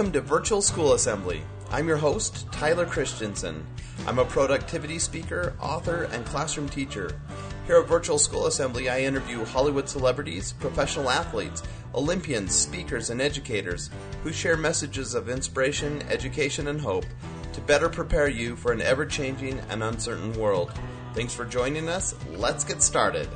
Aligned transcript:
Welcome 0.00 0.14
to 0.14 0.22
Virtual 0.22 0.62
School 0.62 0.94
Assembly. 0.94 1.42
I'm 1.70 1.86
your 1.86 1.98
host, 1.98 2.50
Tyler 2.50 2.86
Christensen. 2.86 3.66
I'm 4.06 4.18
a 4.18 4.24
productivity 4.24 4.98
speaker, 4.98 5.52
author, 5.60 6.04
and 6.04 6.24
classroom 6.24 6.70
teacher. 6.70 7.20
Here 7.66 7.76
at 7.76 7.86
Virtual 7.86 8.18
School 8.18 8.46
Assembly, 8.46 8.88
I 8.88 9.00
interview 9.00 9.44
Hollywood 9.44 9.90
celebrities, 9.90 10.52
professional 10.52 11.10
athletes, 11.10 11.62
Olympians, 11.94 12.54
speakers, 12.54 13.10
and 13.10 13.20
educators 13.20 13.90
who 14.22 14.32
share 14.32 14.56
messages 14.56 15.12
of 15.12 15.28
inspiration, 15.28 16.02
education, 16.08 16.68
and 16.68 16.80
hope 16.80 17.04
to 17.52 17.60
better 17.60 17.90
prepare 17.90 18.28
you 18.28 18.56
for 18.56 18.72
an 18.72 18.80
ever 18.80 19.04
changing 19.04 19.60
and 19.68 19.82
uncertain 19.82 20.32
world. 20.32 20.72
Thanks 21.12 21.34
for 21.34 21.44
joining 21.44 21.90
us. 21.90 22.14
Let's 22.30 22.64
get 22.64 22.80
started. 22.80 23.28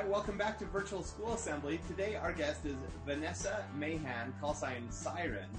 Right, 0.00 0.08
welcome 0.08 0.38
back 0.38 0.58
to 0.60 0.64
Virtual 0.64 1.02
School 1.02 1.34
Assembly. 1.34 1.78
Today, 1.86 2.16
our 2.16 2.32
guest 2.32 2.64
is 2.64 2.74
Vanessa 3.04 3.66
Mahan, 3.78 4.32
call 4.40 4.54
sign 4.54 4.90
Siren. 4.90 5.50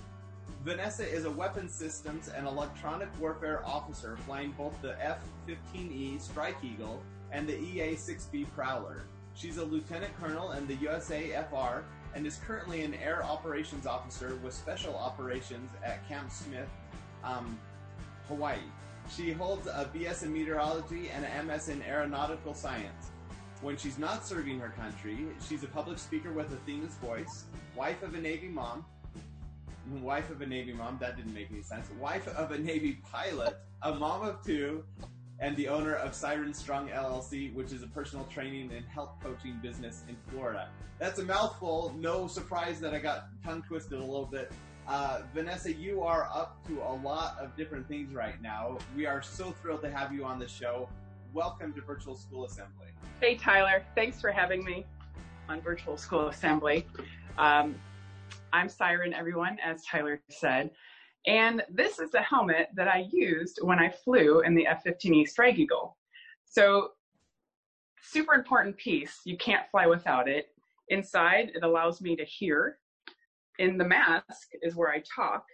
Vanessa 0.66 1.08
is 1.08 1.26
a 1.26 1.30
weapons 1.30 1.72
systems 1.72 2.28
and 2.28 2.48
electronic 2.48 3.08
warfare 3.20 3.62
officer 3.64 4.18
flying 4.26 4.50
both 4.58 4.74
the 4.82 5.00
F 5.00 5.20
15E 5.48 6.20
Strike 6.20 6.58
Eagle 6.64 7.04
and 7.32 7.48
the 7.48 7.56
EA 7.56 7.94
6B 7.94 8.48
Prowler. 8.56 9.04
She's 9.36 9.58
a 9.58 9.64
lieutenant 9.64 10.20
colonel 10.20 10.54
in 10.54 10.66
the 10.66 10.78
USAFR 10.78 11.84
and 12.16 12.26
is 12.26 12.38
currently 12.38 12.82
an 12.82 12.96
air 12.96 13.24
operations 13.24 13.86
officer 13.86 14.40
with 14.44 14.56
special 14.56 14.96
operations 14.96 15.70
at 15.86 16.08
Camp 16.10 16.32
Smith, 16.32 16.70
um, 17.24 17.60
Hawaii. 18.28 18.58
She 19.16 19.34
holds 19.34 19.68
a 19.68 19.88
BS 19.94 20.24
in 20.24 20.34
meteorology 20.34 21.12
and 21.16 21.26
an 21.26 21.46
MS 21.46 21.70
in 21.70 21.84
aeronautical 21.84 22.56
science. 22.56 23.12
When 23.62 23.78
she's 23.78 24.00
not 24.00 24.26
serving 24.26 24.60
her 24.60 24.70
country, 24.70 25.28
she's 25.48 25.64
a 25.64 25.68
public 25.68 26.00
speaker 26.00 26.32
with 26.32 26.52
a 26.52 26.58
famous 26.58 26.96
voice, 26.96 27.46
wife 27.76 28.02
of 28.02 28.16
a 28.16 28.20
Navy 28.20 28.48
mom, 28.48 28.84
wife 30.02 30.32
of 30.32 30.42
a 30.42 30.48
Navy 30.48 30.74
mom, 30.74 30.98
that 31.00 31.16
didn't 31.16 31.34
make 31.34 31.52
any 31.52 31.62
sense, 31.62 31.88
wife 32.00 32.28
of 32.30 32.52
a 32.52 32.58
Navy 32.58 33.00
pilot, 33.12 33.60
a 33.84 33.94
mom 33.94 34.24
of 34.24 34.44
two, 34.44 34.84
and 35.40 35.56
the 35.58 35.68
owner 35.68 35.94
of 35.94 36.16
Siren 36.16 36.56
Strong 36.56 36.90
LLC, 36.90 37.54
which 37.54 37.72
is 37.72 37.84
a 37.84 37.88
personal 37.88 38.26
training 38.26 38.72
and 38.76 38.84
health 38.88 39.12
coaching 39.24 39.60
business 39.62 40.04
in 40.10 40.16
Florida. 40.32 40.70
That's 40.98 41.20
a 41.20 41.26
mouthful. 41.26 41.96
No 42.00 42.26
surprise 42.26 42.80
that 42.80 42.96
I 42.96 43.00
got 43.00 43.28
tongue 43.44 43.62
twisted 43.62 44.00
a 44.00 44.04
little 44.04 44.26
bit. 44.26 44.52
Uh, 44.88 45.22
Vanessa, 45.36 45.72
you 45.72 46.02
are 46.02 46.30
up 46.34 46.66
to 46.68 46.82
a 46.82 46.94
lot 47.04 47.38
of 47.40 47.56
different 47.56 47.88
things 47.88 48.14
right 48.14 48.42
now. 48.42 48.80
We 48.96 49.06
are 49.06 49.22
so 49.22 49.52
thrilled 49.52 49.82
to 49.84 49.92
have 49.92 50.12
you 50.12 50.26
on 50.26 50.40
the 50.40 50.48
show. 50.48 50.90
Welcome 51.34 51.72
to 51.76 51.82
Virtual 51.82 52.18
School 52.18 52.44
Assembly. 52.44 52.88
Hey, 53.22 53.36
Tyler. 53.36 53.86
Thanks 53.96 54.20
for 54.20 54.34
having 54.34 54.66
me 54.66 54.86
on 55.48 55.62
Virtual 55.62 55.96
School 55.96 56.28
Assembly. 56.28 56.86
Um, 57.38 57.76
I'm 58.52 58.68
Siren, 58.68 59.14
everyone, 59.14 59.58
as 59.64 59.82
Tyler 59.86 60.22
said. 60.30 60.72
And 61.28 61.64
this 61.70 62.00
is 62.00 62.12
the 62.12 62.22
helmet 62.22 62.68
that 62.76 62.90
I 62.90 63.08
used 63.14 63.60
when 63.62 63.80
I 63.80 63.90
flew 63.90 64.42
in 64.42 64.56
the 64.56 64.68
F-15E 64.68 65.26
Strike 65.26 65.58
Eagle. 65.58 65.96
So 66.44 66.90
super 68.02 68.34
important 68.34 68.76
piece. 68.76 69.22
You 69.24 69.38
can't 69.38 69.64
fly 69.72 69.88
without 69.88 70.28
it. 70.28 70.48
Inside, 70.90 71.54
it 71.56 71.64
allows 71.64 72.02
me 72.02 72.18
to 72.18 72.26
hear. 72.26 72.78
In 73.58 73.78
the 73.78 73.86
mask 73.86 74.50
is 74.62 74.76
where 74.76 74.90
I 74.90 75.02
talk. 75.16 75.46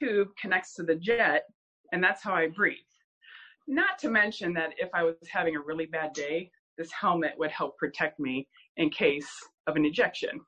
Tube 0.00 0.28
connects 0.40 0.72
to 0.76 0.82
the 0.82 0.94
jet, 0.94 1.42
and 1.92 2.02
that's 2.02 2.22
how 2.22 2.32
I 2.32 2.48
breathe. 2.48 2.78
Not 3.66 3.98
to 4.00 4.10
mention 4.10 4.52
that 4.54 4.70
if 4.78 4.90
I 4.94 5.02
was 5.02 5.16
having 5.30 5.56
a 5.56 5.60
really 5.60 5.86
bad 5.86 6.12
day, 6.12 6.50
this 6.76 6.90
helmet 6.92 7.32
would 7.38 7.50
help 7.50 7.76
protect 7.78 8.20
me 8.20 8.46
in 8.76 8.90
case 8.90 9.28
of 9.66 9.76
an 9.76 9.84
ejection. 9.84 10.40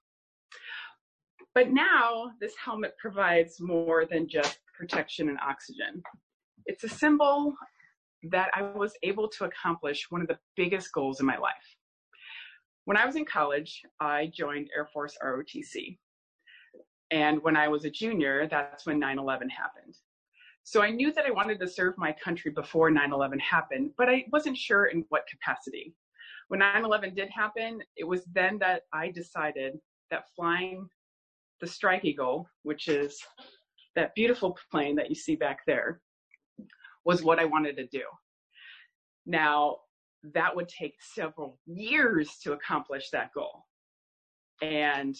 But 1.54 1.70
now 1.70 2.30
this 2.40 2.54
helmet 2.62 2.94
provides 2.98 3.60
more 3.60 4.04
than 4.04 4.28
just 4.28 4.58
protection 4.78 5.30
and 5.30 5.38
oxygen. 5.40 6.02
It's 6.66 6.84
a 6.84 6.88
symbol 6.88 7.54
that 8.30 8.50
I 8.54 8.62
was 8.62 8.92
able 9.02 9.28
to 9.28 9.44
accomplish 9.44 10.06
one 10.10 10.20
of 10.20 10.28
the 10.28 10.38
biggest 10.56 10.92
goals 10.92 11.20
in 11.20 11.26
my 11.26 11.38
life. 11.38 11.54
When 12.84 12.96
I 12.96 13.06
was 13.06 13.16
in 13.16 13.24
college, 13.24 13.82
I 14.00 14.30
joined 14.34 14.68
Air 14.76 14.88
Force 14.92 15.16
ROTC. 15.24 15.96
And 17.10 17.42
when 17.42 17.56
I 17.56 17.68
was 17.68 17.84
a 17.84 17.90
junior, 17.90 18.46
that's 18.48 18.84
when 18.84 18.98
9 18.98 19.18
11 19.18 19.48
happened. 19.48 19.96
So 20.66 20.82
I 20.82 20.90
knew 20.90 21.12
that 21.12 21.24
I 21.24 21.30
wanted 21.30 21.60
to 21.60 21.68
serve 21.68 21.96
my 21.96 22.10
country 22.10 22.50
before 22.50 22.90
9 22.90 23.12
11 23.12 23.38
happened, 23.38 23.92
but 23.96 24.08
I 24.08 24.24
wasn't 24.32 24.56
sure 24.56 24.86
in 24.86 25.04
what 25.10 25.22
capacity. 25.28 25.94
When 26.48 26.58
9 26.58 26.84
11 26.84 27.14
did 27.14 27.30
happen, 27.30 27.80
it 27.96 28.02
was 28.02 28.24
then 28.34 28.58
that 28.58 28.82
I 28.92 29.12
decided 29.12 29.78
that 30.10 30.24
flying 30.34 30.88
the 31.60 31.68
Strike 31.68 32.04
Eagle, 32.04 32.50
which 32.64 32.88
is 32.88 33.16
that 33.94 34.12
beautiful 34.16 34.58
plane 34.72 34.96
that 34.96 35.08
you 35.08 35.14
see 35.14 35.36
back 35.36 35.60
there, 35.68 36.00
was 37.04 37.22
what 37.22 37.38
I 37.38 37.44
wanted 37.44 37.76
to 37.76 37.86
do. 37.86 38.02
Now, 39.24 39.76
that 40.34 40.56
would 40.56 40.68
take 40.68 40.96
several 41.00 41.60
years 41.66 42.38
to 42.42 42.54
accomplish 42.54 43.10
that 43.10 43.32
goal. 43.32 43.66
And 44.62 45.16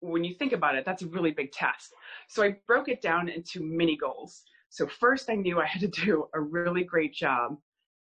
when 0.00 0.22
you 0.22 0.34
think 0.34 0.52
about 0.52 0.74
it, 0.74 0.84
that's 0.84 1.00
a 1.02 1.06
really 1.06 1.30
big 1.30 1.50
task. 1.50 1.92
So 2.28 2.42
I 2.42 2.56
broke 2.66 2.90
it 2.90 3.00
down 3.00 3.30
into 3.30 3.62
mini 3.62 3.96
goals. 3.96 4.42
So 4.70 4.86
first 4.86 5.28
I 5.28 5.34
knew 5.34 5.60
I 5.60 5.66
had 5.66 5.80
to 5.80 5.88
do 5.88 6.28
a 6.32 6.40
really 6.40 6.84
great 6.84 7.12
job 7.12 7.56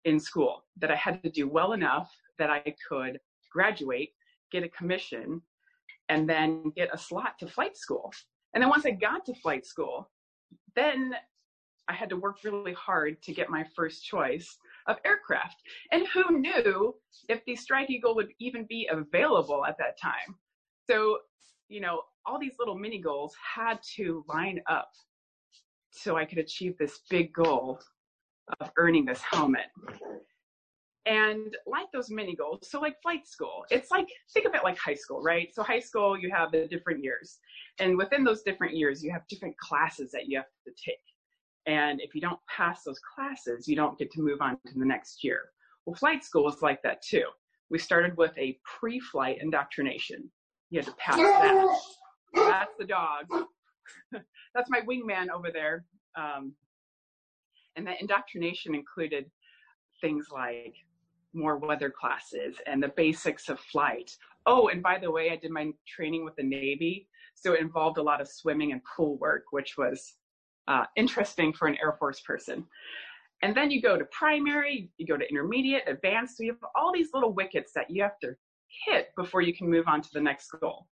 in 0.04 0.20
school, 0.20 0.64
that 0.76 0.90
I 0.90 0.96
had 0.96 1.22
to 1.22 1.30
do 1.30 1.48
well 1.48 1.72
enough 1.72 2.12
that 2.38 2.50
I 2.50 2.74
could 2.88 3.18
graduate, 3.50 4.10
get 4.52 4.62
a 4.62 4.68
commission, 4.68 5.40
and 6.08 6.28
then 6.28 6.72
get 6.76 6.90
a 6.92 6.98
slot 6.98 7.38
to 7.40 7.46
flight 7.46 7.76
school. 7.76 8.12
And 8.54 8.62
then 8.62 8.68
once 8.68 8.84
I 8.84 8.90
got 8.90 9.24
to 9.26 9.34
flight 9.34 9.64
school, 9.64 10.10
then 10.74 11.14
I 11.88 11.94
had 11.94 12.08
to 12.10 12.16
work 12.16 12.38
really 12.44 12.72
hard 12.72 13.22
to 13.22 13.32
get 13.32 13.48
my 13.48 13.64
first 13.74 14.04
choice 14.04 14.58
of 14.88 14.96
aircraft. 15.04 15.56
And 15.92 16.06
who 16.08 16.40
knew 16.40 16.94
if 17.28 17.44
the 17.44 17.56
Strike 17.56 17.90
Eagle 17.90 18.14
would 18.16 18.32
even 18.40 18.66
be 18.68 18.88
available 18.90 19.64
at 19.64 19.78
that 19.78 19.98
time? 20.00 20.36
So, 20.88 21.18
you 21.68 21.80
know, 21.80 22.02
all 22.24 22.38
these 22.40 22.54
little 22.58 22.76
mini 22.76 23.00
goals 23.00 23.34
had 23.54 23.78
to 23.96 24.24
line 24.28 24.60
up 24.68 24.90
so 25.96 26.16
I 26.16 26.24
could 26.24 26.38
achieve 26.38 26.76
this 26.78 27.00
big 27.10 27.32
goal 27.32 27.80
of 28.60 28.70
earning 28.76 29.04
this 29.04 29.20
helmet. 29.20 29.66
And 31.06 31.56
like 31.66 31.86
those 31.92 32.10
mini 32.10 32.34
goals, 32.34 32.68
so 32.68 32.80
like 32.80 33.00
flight 33.00 33.28
school, 33.28 33.64
it's 33.70 33.92
like, 33.92 34.08
think 34.32 34.46
of 34.46 34.54
it 34.54 34.64
like 34.64 34.76
high 34.76 34.94
school, 34.94 35.22
right? 35.22 35.54
So 35.54 35.62
high 35.62 35.78
school, 35.80 36.18
you 36.18 36.30
have 36.32 36.50
the 36.50 36.66
different 36.66 37.02
years. 37.02 37.38
And 37.78 37.96
within 37.96 38.24
those 38.24 38.42
different 38.42 38.76
years, 38.76 39.04
you 39.04 39.12
have 39.12 39.22
different 39.28 39.56
classes 39.58 40.10
that 40.12 40.26
you 40.26 40.38
have 40.38 40.46
to 40.64 40.72
take. 40.84 40.96
And 41.66 42.00
if 42.00 42.14
you 42.14 42.20
don't 42.20 42.40
pass 42.48 42.82
those 42.82 43.00
classes, 43.14 43.68
you 43.68 43.76
don't 43.76 43.98
get 43.98 44.10
to 44.12 44.20
move 44.20 44.40
on 44.40 44.58
to 44.66 44.78
the 44.78 44.84
next 44.84 45.22
year. 45.22 45.50
Well, 45.84 45.94
flight 45.94 46.24
school 46.24 46.48
is 46.48 46.60
like 46.60 46.82
that 46.82 47.02
too. 47.02 47.24
We 47.70 47.78
started 47.78 48.16
with 48.16 48.32
a 48.36 48.58
pre-flight 48.64 49.38
indoctrination. 49.40 50.30
You 50.70 50.80
had 50.80 50.86
to 50.86 50.94
pass 50.94 51.16
that. 51.16 51.78
That's 52.34 52.72
the 52.78 52.84
dog. 52.84 53.26
That's 54.54 54.70
my 54.70 54.80
wingman 54.80 55.28
over 55.30 55.50
there. 55.52 55.84
Um, 56.16 56.52
and 57.76 57.86
the 57.86 57.92
indoctrination 58.00 58.74
included 58.74 59.26
things 60.00 60.28
like 60.32 60.74
more 61.34 61.58
weather 61.58 61.90
classes 61.90 62.56
and 62.66 62.82
the 62.82 62.92
basics 62.96 63.48
of 63.48 63.60
flight. 63.60 64.10
Oh, 64.46 64.68
and 64.68 64.82
by 64.82 64.98
the 64.98 65.10
way, 65.10 65.30
I 65.30 65.36
did 65.36 65.50
my 65.50 65.70
training 65.86 66.24
with 66.24 66.36
the 66.36 66.42
Navy, 66.42 67.08
so 67.34 67.52
it 67.52 67.60
involved 67.60 67.98
a 67.98 68.02
lot 68.02 68.20
of 68.20 68.28
swimming 68.28 68.72
and 68.72 68.80
pool 68.96 69.18
work, 69.18 69.44
which 69.50 69.76
was 69.76 70.14
uh, 70.68 70.84
interesting 70.96 71.52
for 71.52 71.68
an 71.68 71.76
Air 71.82 71.96
Force 71.98 72.20
person. 72.20 72.64
And 73.42 73.54
then 73.54 73.70
you 73.70 73.82
go 73.82 73.98
to 73.98 74.04
primary, 74.06 74.90
you 74.96 75.06
go 75.06 75.16
to 75.16 75.28
intermediate, 75.28 75.82
advanced. 75.86 76.38
So 76.38 76.44
you 76.44 76.52
have 76.52 76.70
all 76.74 76.92
these 76.92 77.10
little 77.12 77.32
wickets 77.32 77.72
that 77.74 77.90
you 77.90 78.02
have 78.02 78.18
to 78.20 78.34
hit 78.86 79.08
before 79.16 79.42
you 79.42 79.54
can 79.54 79.68
move 79.68 79.86
on 79.88 80.00
to 80.00 80.08
the 80.12 80.20
next 80.20 80.50
goal. 80.60 80.86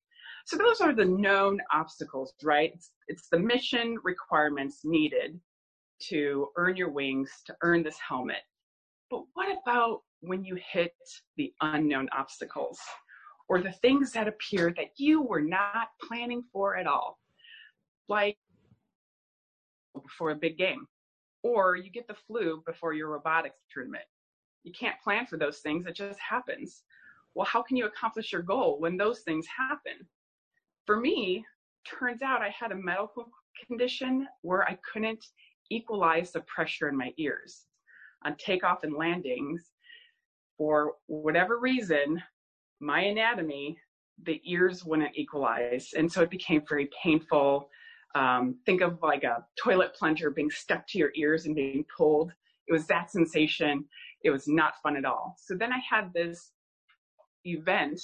So 0.44 0.58
those 0.58 0.80
are 0.80 0.94
the 0.94 1.04
known 1.04 1.58
obstacles, 1.72 2.34
right? 2.42 2.70
It's, 2.74 2.90
it's 3.08 3.28
the 3.28 3.38
mission 3.38 3.96
requirements 4.02 4.80
needed 4.84 5.40
to 6.08 6.48
earn 6.56 6.76
your 6.76 6.90
wings, 6.90 7.30
to 7.46 7.56
earn 7.62 7.82
this 7.82 7.98
helmet. 7.98 8.42
But 9.10 9.22
what 9.32 9.48
about 9.62 10.02
when 10.20 10.44
you 10.44 10.58
hit 10.72 10.92
the 11.36 11.52
unknown 11.62 12.08
obstacles 12.16 12.78
or 13.48 13.62
the 13.62 13.72
things 13.72 14.12
that 14.12 14.28
appear 14.28 14.74
that 14.76 14.90
you 14.98 15.22
were 15.22 15.40
not 15.40 15.88
planning 16.02 16.42
for 16.52 16.76
at 16.76 16.86
all? 16.86 17.18
Like 18.08 18.36
before 20.02 20.30
a 20.30 20.36
big 20.36 20.58
game, 20.58 20.86
or 21.42 21.76
you 21.76 21.90
get 21.90 22.06
the 22.06 22.16
flu 22.26 22.62
before 22.66 22.92
your 22.92 23.08
robotics 23.08 23.60
tournament. 23.72 24.04
You 24.62 24.72
can't 24.72 25.00
plan 25.02 25.26
for 25.26 25.38
those 25.38 25.58
things, 25.58 25.86
it 25.86 25.94
just 25.94 26.18
happens. 26.18 26.82
Well, 27.34 27.46
how 27.46 27.62
can 27.62 27.76
you 27.76 27.86
accomplish 27.86 28.32
your 28.32 28.42
goal 28.42 28.78
when 28.80 28.96
those 28.96 29.20
things 29.20 29.46
happen? 29.46 30.06
For 30.86 31.00
me, 31.00 31.44
turns 31.86 32.22
out 32.22 32.42
I 32.42 32.54
had 32.58 32.72
a 32.72 32.76
medical 32.76 33.26
condition 33.66 34.26
where 34.42 34.64
I 34.64 34.78
couldn't 34.92 35.24
equalize 35.70 36.32
the 36.32 36.40
pressure 36.42 36.88
in 36.88 36.96
my 36.96 37.12
ears 37.16 37.64
on 38.24 38.36
takeoff 38.36 38.84
and 38.84 38.94
landings. 38.94 39.72
For 40.58 40.92
whatever 41.06 41.58
reason, 41.58 42.22
my 42.80 43.00
anatomy 43.00 43.78
the 44.22 44.40
ears 44.44 44.84
wouldn't 44.84 45.16
equalize. 45.16 45.90
And 45.96 46.10
so 46.10 46.22
it 46.22 46.30
became 46.30 46.62
very 46.68 46.88
painful. 47.02 47.68
Um, 48.14 48.56
think 48.64 48.80
of 48.80 48.98
like 49.02 49.24
a 49.24 49.44
toilet 49.60 49.94
plunger 49.94 50.30
being 50.30 50.50
stuck 50.50 50.86
to 50.88 50.98
your 50.98 51.10
ears 51.16 51.46
and 51.46 51.56
being 51.56 51.84
pulled. 51.96 52.32
It 52.68 52.72
was 52.72 52.86
that 52.86 53.10
sensation. 53.10 53.84
It 54.22 54.30
was 54.30 54.46
not 54.46 54.74
fun 54.82 54.96
at 54.96 55.04
all. 55.04 55.34
So 55.38 55.54
then 55.54 55.72
I 55.72 55.80
had 55.88 56.12
this 56.14 56.52
event 57.44 58.00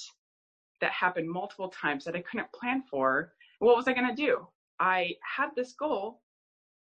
that 0.81 0.93
happened 0.93 1.29
multiple 1.29 1.69
times 1.69 2.05
that 2.05 2.17
I 2.17 2.23
couldn't 2.23 2.53
plan 2.53 2.83
for. 2.91 3.33
What 3.59 3.77
was 3.77 3.89
I 3.89 3.93
going 3.93 4.09
to 4.09 4.15
do? 4.15 4.47
I 4.79 5.15
had 5.23 5.51
this 5.55 5.73
goal, 5.73 6.23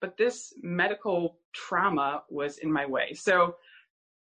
but 0.01 0.17
this 0.17 0.53
medical 0.63 1.39
trauma 1.53 2.23
was 2.31 2.59
in 2.59 2.73
my 2.73 2.87
way. 2.87 3.15
So, 3.15 3.57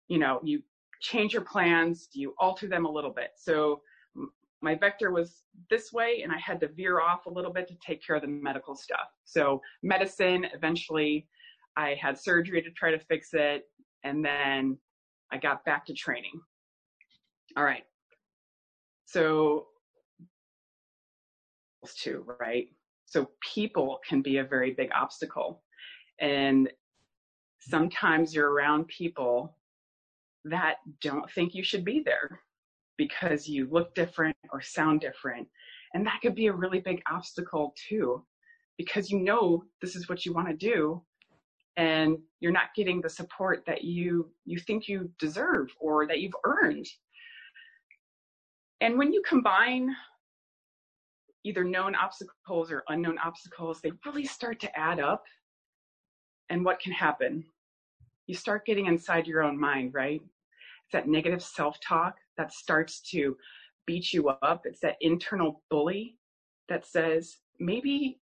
you 0.07 0.17
know, 0.17 0.39
you 0.43 0.63
change 1.01 1.33
your 1.33 1.43
plans, 1.43 2.09
you 2.13 2.33
alter 2.39 2.67
them 2.67 2.85
a 2.85 2.91
little 2.91 3.11
bit. 3.11 3.31
So 3.37 3.81
my 4.61 4.75
vector 4.75 5.11
was 5.11 5.43
this 5.69 5.91
way 5.91 6.21
and 6.23 6.31
I 6.31 6.37
had 6.37 6.59
to 6.61 6.69
veer 6.69 7.01
off 7.01 7.25
a 7.25 7.29
little 7.29 7.51
bit 7.51 7.67
to 7.67 7.75
take 7.85 8.03
care 8.03 8.15
of 8.15 8.21
the 8.21 8.29
medical 8.29 8.75
stuff. 8.75 9.09
So 9.25 9.61
medicine, 9.83 10.47
eventually 10.53 11.27
I 11.75 11.95
had 12.01 12.17
surgery 12.17 12.61
to 12.61 12.71
try 12.71 12.91
to 12.91 12.99
fix 12.99 13.29
it. 13.33 13.65
And 14.03 14.23
then 14.23 14.77
I 15.31 15.37
got 15.37 15.65
back 15.65 15.85
to 15.87 15.93
training. 15.93 16.39
All 17.57 17.63
right. 17.63 17.83
So 19.13 19.67
too, 22.01 22.25
right? 22.39 22.67
So 23.05 23.29
people 23.53 23.99
can 24.07 24.23
be 24.23 24.37
a 24.37 24.43
very 24.43 24.71
big 24.71 24.89
obstacle. 24.95 25.61
And 26.19 26.67
sometimes 27.59 28.33
you're 28.33 28.51
around 28.51 28.87
people 28.87 29.55
that 30.45 30.77
don't 31.01 31.29
think 31.31 31.53
you 31.53 31.63
should 31.63 31.85
be 31.85 32.01
there 32.03 32.41
because 32.97 33.47
you 33.47 33.67
look 33.69 33.93
different 33.93 34.35
or 34.51 34.61
sound 34.61 35.01
different. 35.01 35.47
And 35.93 36.05
that 36.07 36.19
could 36.23 36.33
be 36.33 36.47
a 36.47 36.53
really 36.53 36.79
big 36.79 37.01
obstacle 37.11 37.75
too, 37.87 38.25
because 38.79 39.11
you 39.11 39.19
know 39.19 39.63
this 39.79 39.95
is 39.95 40.09
what 40.09 40.25
you 40.25 40.33
want 40.33 40.47
to 40.47 40.55
do 40.55 41.03
and 41.77 42.17
you're 42.39 42.51
not 42.51 42.73
getting 42.75 43.01
the 43.01 43.09
support 43.09 43.63
that 43.65 43.83
you 43.83 44.29
you 44.45 44.59
think 44.59 44.87
you 44.87 45.09
deserve 45.19 45.67
or 45.79 46.07
that 46.07 46.19
you've 46.19 46.35
earned. 46.45 46.87
And 48.83 48.97
when 48.97 49.13
you 49.13 49.23
combine 49.25 49.95
either 51.45 51.63
known 51.63 51.95
obstacles 51.95 52.69
or 52.69 52.83
unknown 52.89 53.17
obstacles, 53.17 53.79
they 53.79 53.93
really 54.05 54.25
start 54.25 54.59
to 54.59 54.77
add 54.77 54.99
up. 54.99 55.23
And 56.49 56.65
what 56.65 56.81
can 56.81 56.91
happen? 56.91 57.45
You 58.27 58.35
start 58.35 58.65
getting 58.65 58.87
inside 58.87 59.25
your 59.25 59.41
own 59.41 59.57
mind, 59.57 59.93
right? 59.93 60.21
It's 60.21 60.91
that 60.91 61.07
negative 61.07 61.41
self 61.41 61.79
talk 61.79 62.17
that 62.35 62.51
starts 62.51 62.99
to 63.11 63.37
beat 63.87 64.11
you 64.11 64.27
up. 64.27 64.63
It's 64.65 64.81
that 64.81 64.97
internal 64.99 65.63
bully 65.69 66.17
that 66.67 66.85
says, 66.85 67.37
maybe 67.61 68.19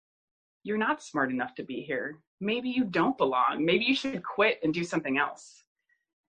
you're 0.65 0.77
not 0.77 1.05
smart 1.05 1.31
enough 1.31 1.55
to 1.55 1.63
be 1.63 1.83
here. 1.83 2.19
Maybe 2.41 2.69
you 2.69 2.83
don't 2.83 3.17
belong. 3.17 3.65
Maybe 3.65 3.85
you 3.85 3.95
should 3.95 4.25
quit 4.25 4.59
and 4.65 4.75
do 4.75 4.83
something 4.83 5.19
else. 5.19 5.63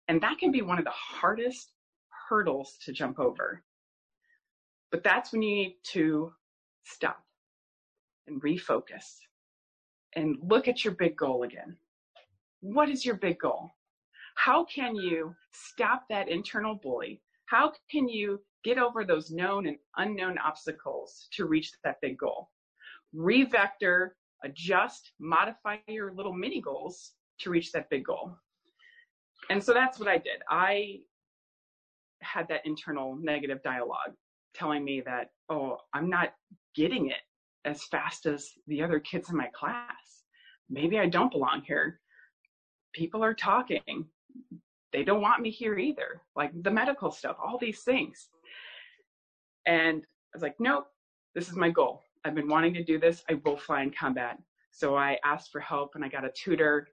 And 0.08 0.20
that 0.20 0.36
can 0.36 0.52
be 0.52 0.60
one 0.60 0.78
of 0.78 0.84
the 0.84 0.90
hardest 0.90 1.72
hurdles 2.28 2.76
to 2.84 2.92
jump 2.92 3.18
over. 3.18 3.62
But 4.90 5.04
that's 5.04 5.32
when 5.32 5.42
you 5.42 5.54
need 5.54 5.76
to 5.92 6.32
stop 6.84 7.22
and 8.26 8.40
refocus 8.42 9.18
and 10.16 10.36
look 10.42 10.68
at 10.68 10.84
your 10.84 10.94
big 10.94 11.16
goal 11.16 11.42
again. 11.42 11.76
What 12.60 12.88
is 12.88 13.04
your 13.04 13.16
big 13.16 13.38
goal? 13.38 13.70
How 14.36 14.64
can 14.64 14.94
you 14.94 15.34
stop 15.52 16.04
that 16.08 16.28
internal 16.28 16.74
bully? 16.74 17.20
How 17.46 17.72
can 17.90 18.08
you 18.08 18.40
get 18.64 18.78
over 18.78 19.04
those 19.04 19.30
known 19.30 19.66
and 19.66 19.76
unknown 19.96 20.38
obstacles 20.38 21.28
to 21.32 21.46
reach 21.46 21.72
that 21.84 22.00
big 22.00 22.18
goal? 22.18 22.50
Revector, 23.12 24.16
adjust, 24.44 25.12
modify 25.18 25.76
your 25.86 26.12
little 26.12 26.32
mini 26.32 26.60
goals 26.60 27.12
to 27.40 27.50
reach 27.50 27.72
that 27.72 27.90
big 27.90 28.04
goal. 28.04 28.36
And 29.50 29.62
so 29.62 29.72
that's 29.72 29.98
what 29.98 30.08
I 30.08 30.18
did. 30.18 30.42
I 30.48 31.00
had 32.20 32.48
that 32.48 32.66
internal 32.66 33.16
negative 33.20 33.62
dialogue 33.62 34.14
telling 34.58 34.84
me 34.84 35.00
that, 35.02 35.30
oh, 35.48 35.78
I'm 35.94 36.10
not 36.10 36.32
getting 36.74 37.10
it 37.10 37.22
as 37.64 37.84
fast 37.84 38.26
as 38.26 38.50
the 38.66 38.82
other 38.82 39.00
kids 39.00 39.30
in 39.30 39.36
my 39.36 39.48
class. 39.54 40.24
Maybe 40.70 40.98
I 40.98 41.06
don't 41.06 41.32
belong 41.32 41.62
here. 41.66 42.00
People 42.94 43.22
are 43.22 43.34
talking. 43.34 44.06
They 44.92 45.04
don't 45.04 45.20
want 45.20 45.42
me 45.42 45.50
here 45.50 45.78
either. 45.78 46.22
Like 46.34 46.50
the 46.62 46.70
medical 46.70 47.10
stuff, 47.10 47.36
all 47.42 47.58
these 47.58 47.82
things. 47.82 48.28
And 49.66 50.02
I 50.02 50.34
was 50.34 50.42
like, 50.42 50.56
nope, 50.58 50.86
this 51.34 51.48
is 51.48 51.56
my 51.56 51.70
goal. 51.70 52.02
I've 52.24 52.34
been 52.34 52.48
wanting 52.48 52.74
to 52.74 52.84
do 52.84 52.98
this. 52.98 53.22
I 53.30 53.40
will 53.44 53.56
fly 53.56 53.82
in 53.82 53.90
combat. 53.90 54.38
So 54.72 54.96
I 54.96 55.18
asked 55.24 55.50
for 55.50 55.60
help 55.60 55.92
and 55.94 56.04
I 56.04 56.08
got 56.08 56.24
a 56.24 56.32
tutor. 56.32 56.88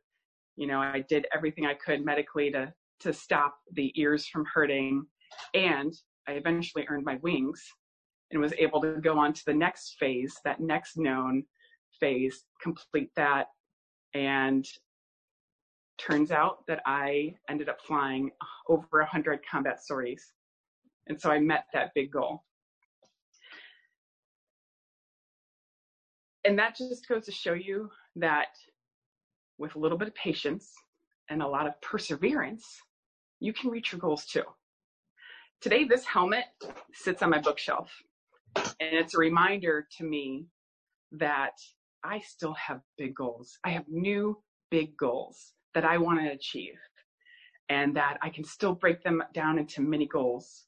You 0.56 0.68
know, 0.68 0.80
I 0.80 1.04
did 1.10 1.28
everything 1.34 1.66
I 1.66 1.74
could 1.74 2.06
medically 2.06 2.52
to 2.52 2.74
to 3.02 3.12
stop 3.12 3.58
the 3.74 3.92
ears 4.00 4.26
from 4.26 4.46
hurting. 4.54 5.06
And 5.54 5.94
I 6.28 6.34
eventually 6.34 6.86
earned 6.90 7.06
my 7.06 7.18
wings 7.22 7.64
and 8.32 8.42
was 8.42 8.54
able 8.58 8.82
to 8.82 9.00
go 9.02 9.18
on 9.20 9.34
to 9.34 9.46
the 9.46 9.54
next 9.54 9.96
phase, 10.00 10.36
that 10.44 10.60
next 10.60 10.98
known 10.98 11.44
phase, 12.00 12.46
complete 12.62 13.12
that. 13.16 13.48
And 14.14 14.66
turns 15.98 16.32
out 16.32 16.66
that 16.68 16.82
I 16.86 17.36
ended 17.50 17.70
up 17.70 17.82
flying 17.82 18.32
over 18.68 18.86
100 18.92 19.40
combat 19.50 19.84
sorties. 19.84 20.34
And 21.08 21.20
so 21.20 21.32
I 21.32 21.40
met 21.40 21.66
that 21.74 21.92
big 21.94 22.12
goal. 22.12 22.44
And 26.44 26.60
that 26.60 26.76
just 26.76 27.08
goes 27.08 27.26
to 27.26 27.32
show 27.32 27.54
you 27.54 27.90
that 28.18 28.50
with 29.58 29.76
a 29.76 29.80
little 29.80 29.98
bit 29.98 30.08
of 30.08 30.16
patience 30.16 30.72
and 31.30 31.42
a 31.42 31.48
lot 31.48 31.66
of 31.66 31.80
perseverance, 31.82 32.66
you 33.40 33.54
can 33.54 33.70
reach 33.70 33.92
your 33.92 34.00
goals 34.00 34.26
too. 34.26 34.44
Today, 35.66 35.84
this 35.84 36.06
helmet 36.06 36.46
sits 36.94 37.24
on 37.24 37.32
my 37.32 37.40
bookshelf, 37.40 37.90
and 38.56 38.76
it's 38.80 39.16
a 39.16 39.18
reminder 39.18 39.88
to 39.98 40.04
me 40.04 40.46
that 41.14 41.54
I 42.04 42.20
still 42.20 42.54
have 42.54 42.82
big 43.00 43.16
goals. 43.16 43.58
I 43.64 43.72
have 43.72 43.86
new 43.88 44.38
big 44.70 44.96
goals 44.96 45.54
that 45.74 45.84
I 45.84 45.98
want 45.98 46.20
to 46.20 46.28
achieve, 46.28 46.76
and 47.70 47.96
that 47.96 48.20
I 48.22 48.30
can 48.30 48.44
still 48.44 48.76
break 48.76 49.02
them 49.02 49.24
down 49.34 49.58
into 49.58 49.82
mini 49.82 50.06
goals. 50.06 50.68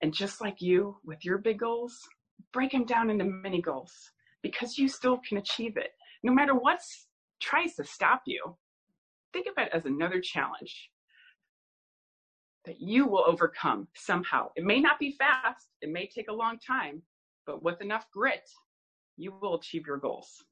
And 0.00 0.14
just 0.14 0.40
like 0.40 0.62
you 0.62 0.96
with 1.04 1.24
your 1.24 1.38
big 1.38 1.58
goals, 1.58 1.98
break 2.52 2.70
them 2.70 2.84
down 2.84 3.10
into 3.10 3.24
mini 3.24 3.60
goals 3.60 4.12
because 4.44 4.78
you 4.78 4.86
still 4.86 5.20
can 5.28 5.38
achieve 5.38 5.76
it. 5.76 5.90
No 6.22 6.32
matter 6.32 6.54
what 6.54 6.78
tries 7.40 7.74
to 7.74 7.84
stop 7.84 8.22
you, 8.28 8.56
think 9.32 9.48
of 9.48 9.54
it 9.60 9.70
as 9.72 9.86
another 9.86 10.20
challenge 10.20 10.92
that 12.64 12.80
you 12.80 13.06
will 13.06 13.24
overcome 13.26 13.88
somehow. 13.94 14.50
It 14.56 14.64
may 14.64 14.80
not 14.80 14.98
be 14.98 15.12
fast, 15.12 15.68
it 15.80 15.90
may 15.90 16.06
take 16.06 16.28
a 16.28 16.32
long 16.32 16.58
time, 16.58 17.02
but 17.46 17.62
with 17.62 17.80
enough 17.80 18.06
grit, 18.12 18.48
you 19.16 19.34
will 19.40 19.54
achieve 19.54 19.86
your 19.86 19.98
goals. 19.98 20.42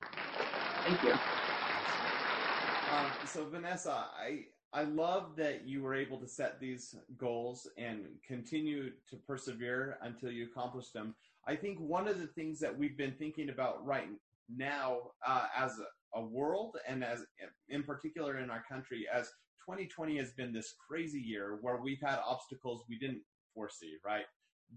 Thank 0.84 1.02
you. 1.02 1.12
Um, 1.12 3.06
so 3.26 3.46
Vanessa, 3.46 4.06
I 4.18 4.44
I 4.74 4.84
love 4.84 5.36
that 5.36 5.68
you 5.68 5.82
were 5.82 5.94
able 5.94 6.18
to 6.18 6.26
set 6.26 6.58
these 6.58 6.94
goals 7.18 7.68
and 7.76 8.06
continue 8.26 8.90
to 9.10 9.16
persevere 9.26 9.98
until 10.00 10.30
you 10.30 10.46
accomplished 10.46 10.94
them. 10.94 11.14
I 11.46 11.56
think 11.56 11.78
one 11.78 12.08
of 12.08 12.18
the 12.18 12.26
things 12.28 12.58
that 12.60 12.76
we've 12.76 12.96
been 12.96 13.12
thinking 13.18 13.50
about 13.50 13.84
right 13.84 14.08
now 14.48 15.10
uh, 15.26 15.46
as 15.54 15.78
a, 15.78 16.18
a 16.18 16.24
world 16.24 16.78
and 16.88 17.04
as 17.04 17.24
in 17.68 17.82
particular 17.82 18.38
in 18.38 18.48
our 18.48 18.64
country 18.66 19.06
as 19.12 19.30
2020 19.66 20.16
has 20.18 20.32
been 20.32 20.52
this 20.52 20.74
crazy 20.88 21.20
year 21.20 21.58
where 21.60 21.76
we've 21.76 22.00
had 22.00 22.18
obstacles 22.26 22.84
we 22.88 22.98
didn't 22.98 23.22
foresee, 23.54 23.96
right? 24.04 24.24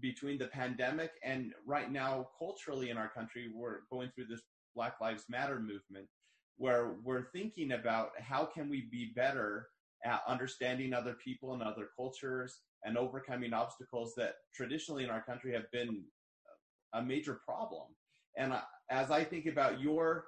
Between 0.00 0.38
the 0.38 0.46
pandemic 0.48 1.12
and 1.24 1.52
right 1.66 1.90
now, 1.90 2.28
culturally 2.38 2.90
in 2.90 2.96
our 2.96 3.08
country, 3.08 3.50
we're 3.54 3.80
going 3.90 4.10
through 4.14 4.26
this 4.26 4.42
Black 4.74 5.00
Lives 5.00 5.24
Matter 5.28 5.58
movement 5.58 6.06
where 6.58 6.94
we're 7.02 7.26
thinking 7.32 7.72
about 7.72 8.10
how 8.20 8.44
can 8.44 8.68
we 8.68 8.88
be 8.90 9.12
better 9.14 9.68
at 10.04 10.22
understanding 10.26 10.92
other 10.92 11.14
people 11.22 11.52
and 11.54 11.62
other 11.62 11.88
cultures 11.96 12.60
and 12.84 12.96
overcoming 12.96 13.52
obstacles 13.52 14.14
that 14.16 14.34
traditionally 14.54 15.04
in 15.04 15.10
our 15.10 15.22
country 15.22 15.52
have 15.52 15.70
been 15.72 16.04
a 16.94 17.02
major 17.02 17.40
problem. 17.44 17.88
And 18.36 18.54
as 18.90 19.10
I 19.10 19.24
think 19.24 19.46
about 19.46 19.80
your 19.80 20.26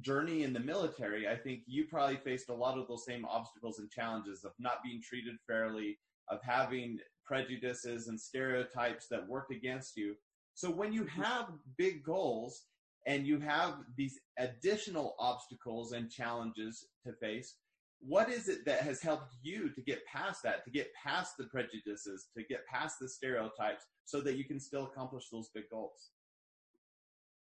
journey 0.00 0.42
in 0.42 0.52
the 0.52 0.60
military, 0.60 1.28
I 1.28 1.36
think 1.36 1.60
you 1.66 1.84
probably 1.84 2.16
faced 2.16 2.48
a 2.48 2.54
lot 2.54 2.78
of 2.78 2.88
those 2.88 3.04
same 3.04 3.24
obstacles 3.24 3.78
and 3.78 3.90
challenges 3.90 4.44
of 4.44 4.52
not 4.58 4.82
being 4.82 5.00
treated 5.02 5.36
fairly, 5.46 5.98
of 6.28 6.40
having 6.42 6.98
prejudices 7.24 8.08
and 8.08 8.20
stereotypes 8.20 9.06
that 9.08 9.28
work 9.28 9.50
against 9.50 9.96
you. 9.96 10.14
So 10.54 10.70
when 10.70 10.92
you 10.92 11.04
have 11.06 11.48
big 11.76 12.02
goals 12.04 12.64
and 13.06 13.26
you 13.26 13.38
have 13.40 13.76
these 13.96 14.20
additional 14.38 15.14
obstacles 15.18 15.92
and 15.92 16.10
challenges 16.10 16.86
to 17.06 17.12
face, 17.14 17.56
what 18.00 18.28
is 18.28 18.48
it 18.48 18.64
that 18.66 18.82
has 18.82 19.00
helped 19.00 19.34
you 19.42 19.70
to 19.70 19.80
get 19.80 20.04
past 20.06 20.42
that, 20.42 20.64
to 20.64 20.70
get 20.70 20.92
past 20.94 21.36
the 21.38 21.44
prejudices, 21.44 22.28
to 22.36 22.44
get 22.44 22.66
past 22.66 22.98
the 23.00 23.08
stereotypes 23.08 23.84
so 24.04 24.20
that 24.20 24.36
you 24.36 24.44
can 24.44 24.60
still 24.60 24.84
accomplish 24.84 25.24
those 25.30 25.50
big 25.54 25.64
goals? 25.70 26.10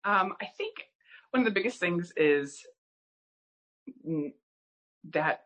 Um, 0.05 0.35
I 0.41 0.45
think 0.57 0.75
one 1.33 1.41
of 1.41 1.45
the 1.45 1.51
biggest 1.51 1.79
things 1.79 2.13
is 2.15 2.63
that 5.11 5.41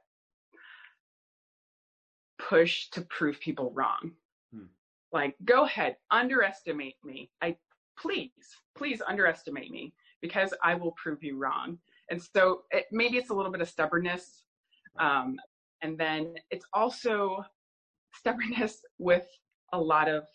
push 2.38 2.90
to 2.90 3.02
prove 3.04 3.40
people 3.40 3.72
wrong. 3.74 4.12
Hmm. 4.54 4.66
Like, 5.14 5.36
go 5.46 5.64
ahead, 5.64 5.96
underestimate 6.12 6.96
me. 7.06 7.32
I 7.42 7.56
please, 7.98 8.32
please 8.76 9.02
underestimate 9.08 9.72
me 9.72 9.94
because 10.22 10.54
I 10.62 10.76
will 10.76 10.92
prove 10.92 11.24
you 11.24 11.38
wrong. 11.38 11.78
And 12.12 12.22
so 12.22 12.64
it, 12.72 12.86
maybe 12.92 13.18
it's 13.18 13.30
a 13.30 13.34
little 13.34 13.52
bit 13.52 13.62
of 13.62 13.70
stubbornness. 13.70 14.44
Um, 15.00 15.38
and 15.82 15.98
then 15.98 16.36
it's 16.52 16.66
also 16.74 17.46
stubbornness 18.14 18.82
with 19.00 19.26
a 19.72 19.80
lot 19.80 20.10
of 20.10 20.26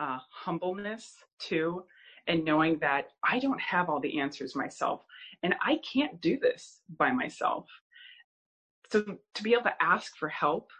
uh, 0.00 0.18
humbleness 0.30 1.14
too, 1.38 1.84
and 2.26 2.44
knowing 2.44 2.78
that 2.80 3.08
I 3.24 3.38
don't 3.38 3.60
have 3.60 3.88
all 3.88 4.00
the 4.00 4.20
answers 4.20 4.54
myself 4.54 5.02
and 5.42 5.54
I 5.64 5.80
can't 5.92 6.20
do 6.20 6.38
this 6.38 6.80
by 6.98 7.10
myself. 7.10 7.66
So 8.90 9.18
to 9.34 9.42
be 9.42 9.52
able 9.52 9.64
to 9.64 9.82
ask 9.82 10.16
for 10.16 10.28
help 10.28 10.70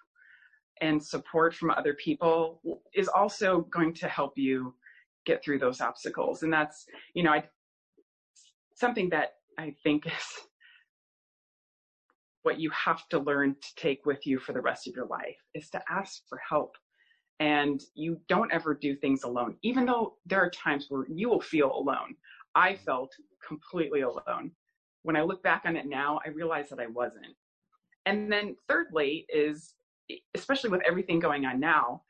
and 0.81 1.03
support 1.03 1.55
from 1.55 1.71
other 1.71 1.95
people 1.95 2.61
is 2.95 3.09
also 3.09 3.63
going 3.73 3.95
to 3.95 4.09
help 4.09 4.37
you 4.37 4.75
get 5.27 5.45
through 5.45 5.59
those 5.59 5.81
obstacles. 5.81 6.43
And 6.43 6.53
that's, 6.53 6.87
you 7.15 7.23
know, 7.23 7.33
I, 7.33 7.45
something 8.75 9.11
that 9.11 9.35
I 9.59 9.75
think 9.83 10.07
is 10.07 10.13
what 12.43 12.59
you 12.59 12.71
have 12.71 13.07
to 13.11 13.19
learn 13.19 13.55
to 13.61 13.75
take 13.77 14.07
with 14.07 14.27
you 14.27 14.39
for 14.39 14.53
the 14.53 14.61
rest 14.61 14.89
of 14.89 14.95
your 14.95 15.07
life 15.07 15.37
is 15.55 15.69
to 15.71 15.83
ask 15.91 16.23
for 16.29 16.41
help. 16.49 16.75
And 17.41 17.83
you 17.95 18.21
don't 18.29 18.53
ever 18.53 18.75
do 18.75 18.95
things 18.95 19.25
alone, 19.25 19.57
even 19.63 19.87
though 19.87 20.15
there 20.27 20.41
are 20.41 20.51
times 20.51 20.87
where 20.89 21.07
you 21.09 21.29
will 21.29 21.41
feel 21.41 21.73
alone. 21.75 22.15
I 22.55 22.75
felt 22.77 23.13
completely 23.47 24.03
alone. 24.03 24.53
When 25.03 25.17
I 25.17 25.23
look 25.23 25.43
back 25.43 25.63
on 25.65 25.77
it 25.77 25.87
now, 25.87 26.21
I 26.25 26.31
realize 26.31 26.69
that 26.69 26.79
I 26.79 26.87
wasn't. 26.87 27.35
And 28.05 28.31
then 28.31 28.57
thirdly 28.69 29.27
is 29.31 29.75
especially 30.35 30.71
with 30.71 30.83
everything 30.87 31.19
going 31.19 31.45
on 31.45 31.61
now, 31.61 32.03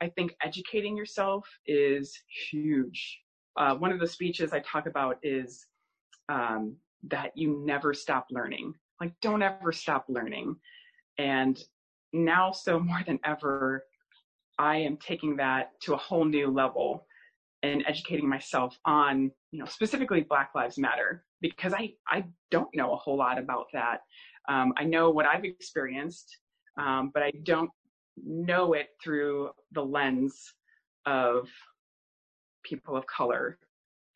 I 0.00 0.08
think 0.08 0.34
educating 0.42 0.96
yourself 0.96 1.46
is 1.66 2.18
huge. 2.50 3.20
Uh, 3.56 3.74
one 3.74 3.92
of 3.92 4.00
the 4.00 4.06
speeches 4.06 4.52
I 4.52 4.60
talk 4.60 4.86
about 4.86 5.18
is 5.22 5.66
um, 6.28 6.76
that 7.08 7.36
you 7.36 7.62
never 7.64 7.92
stop 7.92 8.26
learning. 8.30 8.74
Like, 9.00 9.12
don't 9.20 9.42
ever 9.42 9.72
stop 9.72 10.06
learning. 10.08 10.56
And 11.18 11.62
now, 12.12 12.52
so 12.52 12.78
more 12.78 13.02
than 13.06 13.18
ever, 13.24 13.84
I 14.60 14.76
am 14.76 14.98
taking 14.98 15.36
that 15.36 15.70
to 15.84 15.94
a 15.94 15.96
whole 15.96 16.26
new 16.26 16.50
level 16.50 17.06
and 17.62 17.82
educating 17.88 18.28
myself 18.28 18.78
on, 18.84 19.30
you 19.52 19.58
know, 19.58 19.64
specifically 19.64 20.20
Black 20.20 20.50
Lives 20.54 20.76
Matter 20.76 21.24
because 21.40 21.72
I 21.72 21.94
I 22.06 22.26
don't 22.50 22.68
know 22.74 22.92
a 22.92 22.96
whole 22.96 23.16
lot 23.16 23.38
about 23.38 23.68
that. 23.72 24.00
Um, 24.50 24.74
I 24.76 24.84
know 24.84 25.08
what 25.08 25.24
I've 25.24 25.44
experienced, 25.44 26.36
um, 26.78 27.10
but 27.14 27.22
I 27.22 27.32
don't 27.44 27.70
know 28.22 28.74
it 28.74 28.88
through 29.02 29.48
the 29.72 29.82
lens 29.82 30.52
of 31.06 31.48
people 32.62 32.96
of 32.96 33.06
color 33.06 33.58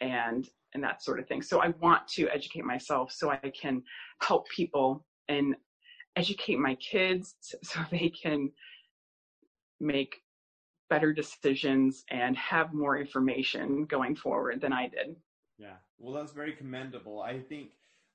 and 0.03 0.47
and 0.75 0.85
that 0.85 1.03
sort 1.03 1.21
of 1.21 1.27
thing. 1.27 1.41
So 1.41 1.63
I 1.63 1.69
want 1.81 2.07
to 2.09 2.29
educate 2.29 2.67
myself 2.67 3.13
so 3.13 3.31
I 3.31 3.51
can 3.59 3.83
help 4.21 4.47
people 4.51 5.07
and 5.29 5.55
educate 6.17 6.59
my 6.59 6.75
kids 6.75 7.35
so 7.63 7.81
they 7.91 8.11
can 8.11 8.51
make 9.81 10.21
better 10.95 11.13
decisions 11.13 12.05
and 12.11 12.37
have 12.37 12.73
more 12.73 12.97
information 12.97 13.85
going 13.85 14.15
forward 14.15 14.61
than 14.61 14.73
I 14.73 14.89
did. 14.89 15.17
Yeah. 15.59 15.77
Well, 15.99 16.15
that's 16.15 16.33
very 16.33 16.53
commendable. 16.53 17.21
I 17.21 17.41
think 17.41 17.73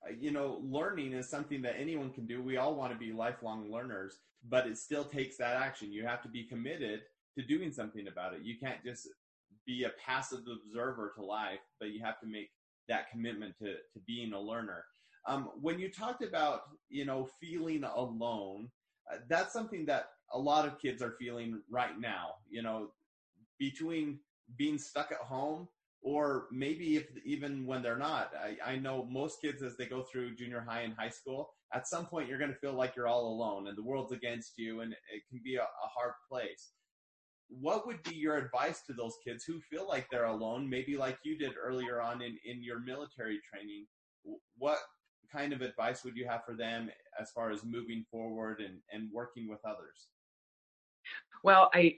uh, 0.07 0.13
you 0.17 0.31
know, 0.31 0.61
learning 0.63 1.11
is 1.11 1.27
something 1.27 1.61
that 1.61 1.75
anyone 1.77 2.09
can 2.11 2.25
do. 2.25 2.41
We 2.41 2.55
all 2.55 2.75
want 2.75 2.93
to 2.93 2.97
be 2.97 3.11
lifelong 3.11 3.69
learners, 3.69 4.19
but 4.47 4.65
it 4.65 4.77
still 4.77 5.03
takes 5.03 5.35
that 5.37 5.57
action. 5.57 5.91
You 5.91 6.05
have 6.05 6.21
to 6.23 6.29
be 6.29 6.43
committed 6.43 7.01
to 7.37 7.45
doing 7.45 7.71
something 7.71 8.07
about 8.07 8.33
it. 8.33 8.41
You 8.43 8.55
can't 8.57 8.83
just 8.83 9.09
be 9.65 9.83
a 9.83 9.91
passive 10.05 10.39
observer 10.39 11.11
to 11.17 11.25
life, 11.25 11.59
but 11.79 11.89
you 11.89 12.01
have 12.01 12.19
to 12.21 12.27
make 12.27 12.49
that 12.87 13.11
commitment 13.11 13.55
to, 13.61 13.73
to 13.73 13.99
being 14.07 14.31
a 14.31 14.39
learner. 14.39 14.85
Um, 15.27 15.49
when 15.59 15.79
you 15.79 15.91
talked 15.91 16.23
about, 16.23 16.61
you 16.87 17.03
know, 17.03 17.27
feeling 17.41 17.83
alone, 17.83 18.69
uh, 19.11 19.17
that's 19.27 19.51
something 19.51 19.85
that 19.87 20.05
a 20.33 20.39
lot 20.39 20.67
of 20.67 20.79
kids 20.79 21.01
are 21.01 21.15
feeling 21.19 21.61
right 21.69 21.99
now, 21.99 22.35
you 22.49 22.61
know, 22.61 22.89
between 23.59 24.19
being 24.57 24.77
stuck 24.77 25.11
at 25.11 25.17
home 25.17 25.67
or 26.01 26.47
maybe 26.51 26.95
if 26.95 27.07
even 27.25 27.65
when 27.65 27.81
they're 27.81 27.97
not. 27.97 28.31
I, 28.35 28.73
I, 28.73 28.75
know 28.77 29.05
most 29.09 29.41
kids 29.41 29.61
as 29.61 29.75
they 29.75 29.85
go 29.85 30.03
through 30.03 30.35
junior 30.35 30.65
high 30.67 30.81
and 30.81 30.93
high 30.97 31.09
school 31.09 31.49
at 31.73 31.87
some 31.87 32.05
point 32.05 32.27
you're 32.27 32.39
going 32.39 32.53
to 32.53 32.59
feel 32.59 32.73
like 32.73 32.95
you're 32.95 33.07
all 33.07 33.27
alone 33.27 33.67
and 33.67 33.77
the 33.77 33.83
world's 33.83 34.13
against 34.13 34.53
you 34.57 34.81
and 34.81 34.93
it 34.93 35.23
can 35.29 35.41
be 35.43 35.55
a, 35.55 35.61
a 35.61 35.87
hard 35.93 36.13
place. 36.29 36.71
What 37.49 37.85
would 37.87 38.01
be 38.03 38.15
your 38.15 38.37
advice 38.37 38.81
to 38.87 38.93
those 38.93 39.17
kids 39.25 39.43
who 39.43 39.59
feel 39.59 39.87
like 39.87 40.07
they're 40.09 40.25
alone 40.25 40.69
maybe 40.69 40.95
like 40.95 41.17
you 41.23 41.37
did 41.37 41.53
earlier 41.61 42.01
on 42.01 42.21
in, 42.21 42.37
in 42.45 42.63
your 42.63 42.79
military 42.79 43.39
training? 43.51 43.87
What 44.57 44.77
kind 45.31 45.53
of 45.53 45.61
advice 45.61 46.03
would 46.03 46.15
you 46.15 46.27
have 46.27 46.41
for 46.45 46.55
them 46.55 46.89
as 47.19 47.31
far 47.31 47.51
as 47.51 47.63
moving 47.63 48.05
forward 48.09 48.59
and, 48.59 48.79
and 48.91 49.09
working 49.11 49.49
with 49.49 49.59
others 49.65 50.07
well 51.43 51.69
i 51.73 51.95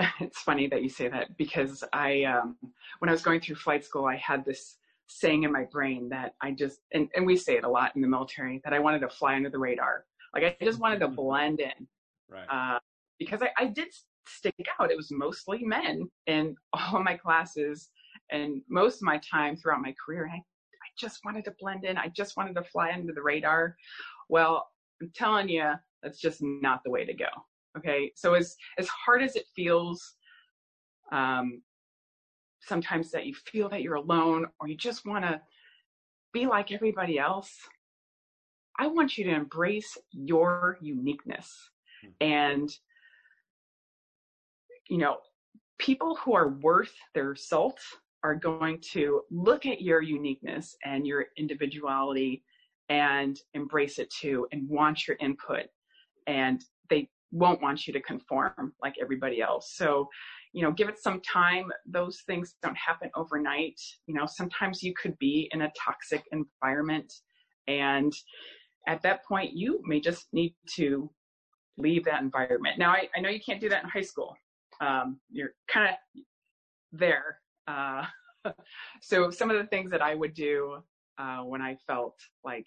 it's 0.20 0.40
funny 0.40 0.66
that 0.68 0.82
you 0.82 0.88
say 0.88 1.08
that 1.08 1.36
because 1.36 1.84
I, 1.92 2.24
um, 2.24 2.56
when 2.98 3.08
I 3.08 3.12
was 3.12 3.22
going 3.22 3.40
through 3.40 3.56
flight 3.56 3.84
school, 3.84 4.06
I 4.06 4.16
had 4.16 4.44
this 4.44 4.76
saying 5.06 5.42
in 5.42 5.52
my 5.52 5.64
brain 5.64 6.08
that 6.10 6.34
I 6.40 6.52
just, 6.52 6.80
and, 6.92 7.08
and 7.16 7.26
we 7.26 7.36
say 7.36 7.56
it 7.56 7.64
a 7.64 7.68
lot 7.68 7.94
in 7.96 8.02
the 8.02 8.08
military, 8.08 8.60
that 8.64 8.72
I 8.72 8.78
wanted 8.78 9.00
to 9.00 9.08
fly 9.08 9.34
under 9.34 9.50
the 9.50 9.58
radar. 9.58 10.04
Like 10.34 10.44
I 10.44 10.64
just 10.64 10.78
wanted 10.78 11.00
to 11.00 11.08
blend 11.08 11.60
in. 11.60 11.86
Right. 12.28 12.46
Uh, 12.48 12.78
because 13.18 13.42
I, 13.42 13.50
I 13.58 13.66
did 13.66 13.88
stick 14.26 14.54
out. 14.78 14.90
It 14.90 14.96
was 14.96 15.10
mostly 15.10 15.64
men 15.64 16.08
in 16.26 16.56
all 16.72 17.02
my 17.02 17.16
classes 17.16 17.90
and 18.30 18.62
most 18.68 18.96
of 18.96 19.02
my 19.02 19.18
time 19.18 19.56
throughout 19.56 19.82
my 19.82 19.94
career. 20.04 20.24
And 20.24 20.32
I, 20.32 20.36
I 20.36 20.88
just 20.98 21.20
wanted 21.24 21.44
to 21.46 21.54
blend 21.58 21.84
in. 21.84 21.98
I 21.98 22.08
just 22.08 22.36
wanted 22.36 22.54
to 22.54 22.64
fly 22.64 22.92
under 22.92 23.12
the 23.12 23.22
radar. 23.22 23.76
Well, 24.28 24.68
I'm 25.02 25.10
telling 25.14 25.48
you, 25.48 25.72
that's 26.02 26.20
just 26.20 26.40
not 26.42 26.82
the 26.84 26.90
way 26.90 27.04
to 27.04 27.12
go. 27.12 27.26
Okay. 27.78 28.12
So 28.14 28.34
as, 28.34 28.56
as 28.78 28.88
hard 28.88 29.22
as 29.22 29.36
it 29.36 29.44
feels, 29.54 30.16
um, 31.12 31.62
sometimes 32.62 33.10
that 33.10 33.26
you 33.26 33.34
feel 33.34 33.68
that 33.68 33.82
you're 33.82 33.94
alone 33.94 34.46
or 34.60 34.68
you 34.68 34.76
just 34.76 35.06
want 35.06 35.24
to 35.24 35.40
be 36.32 36.46
like 36.46 36.72
everybody 36.72 37.18
else, 37.18 37.56
I 38.78 38.86
want 38.86 39.18
you 39.18 39.24
to 39.24 39.30
embrace 39.30 39.96
your 40.12 40.78
uniqueness. 40.80 41.52
Hmm. 42.02 42.10
And, 42.20 42.70
you 44.88 44.98
know, 44.98 45.18
people 45.78 46.16
who 46.16 46.34
are 46.34 46.48
worth 46.48 46.94
their 47.14 47.34
salt 47.34 47.80
are 48.22 48.34
going 48.34 48.78
to 48.92 49.22
look 49.30 49.66
at 49.66 49.80
your 49.80 50.02
uniqueness 50.02 50.76
and 50.84 51.06
your 51.06 51.26
individuality 51.38 52.42
and 52.90 53.40
embrace 53.54 53.98
it 53.98 54.10
too 54.10 54.46
and 54.52 54.68
want 54.68 55.06
your 55.06 55.16
input. 55.20 55.66
And 56.26 56.62
won't 57.32 57.62
want 57.62 57.86
you 57.86 57.92
to 57.92 58.00
conform 58.00 58.72
like 58.82 58.94
everybody 59.00 59.40
else. 59.40 59.74
So, 59.76 60.08
you 60.52 60.62
know, 60.62 60.72
give 60.72 60.88
it 60.88 60.98
some 60.98 61.20
time. 61.20 61.70
Those 61.86 62.22
things 62.26 62.56
don't 62.62 62.76
happen 62.76 63.10
overnight. 63.14 63.80
You 64.06 64.14
know, 64.14 64.26
sometimes 64.26 64.82
you 64.82 64.92
could 65.00 65.16
be 65.18 65.48
in 65.52 65.62
a 65.62 65.72
toxic 65.78 66.24
environment 66.32 67.12
and 67.68 68.12
at 68.88 69.02
that 69.02 69.24
point 69.24 69.52
you 69.52 69.80
may 69.84 70.00
just 70.00 70.26
need 70.32 70.54
to 70.74 71.10
leave 71.76 72.04
that 72.04 72.22
environment. 72.22 72.78
Now, 72.78 72.90
I, 72.90 73.08
I 73.16 73.20
know 73.20 73.30
you 73.30 73.40
can't 73.40 73.60
do 73.60 73.68
that 73.68 73.84
in 73.84 73.88
high 73.88 74.00
school. 74.02 74.36
Um, 74.80 75.20
you're 75.30 75.54
kind 75.68 75.90
of 75.90 76.22
there. 76.92 77.38
Uh, 77.66 78.04
so 79.02 79.30
some 79.30 79.50
of 79.50 79.56
the 79.56 79.66
things 79.66 79.90
that 79.90 80.02
I 80.02 80.14
would 80.14 80.34
do 80.34 80.78
uh, 81.18 81.38
when 81.38 81.62
I 81.62 81.76
felt 81.86 82.16
like 82.44 82.66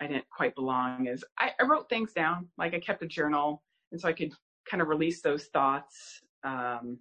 I 0.00 0.06
didn't 0.06 0.28
quite 0.30 0.54
belong 0.54 1.06
is 1.06 1.24
I, 1.38 1.50
I, 1.60 1.64
wrote 1.64 1.88
things 1.88 2.12
down, 2.12 2.48
like 2.56 2.74
I 2.74 2.80
kept 2.80 3.02
a 3.02 3.06
journal, 3.06 3.62
and 3.92 4.00
so 4.00 4.08
I 4.08 4.12
could 4.12 4.32
kind 4.70 4.80
of 4.80 4.88
release 4.88 5.22
those 5.22 5.46
thoughts 5.46 6.20
um, 6.44 6.98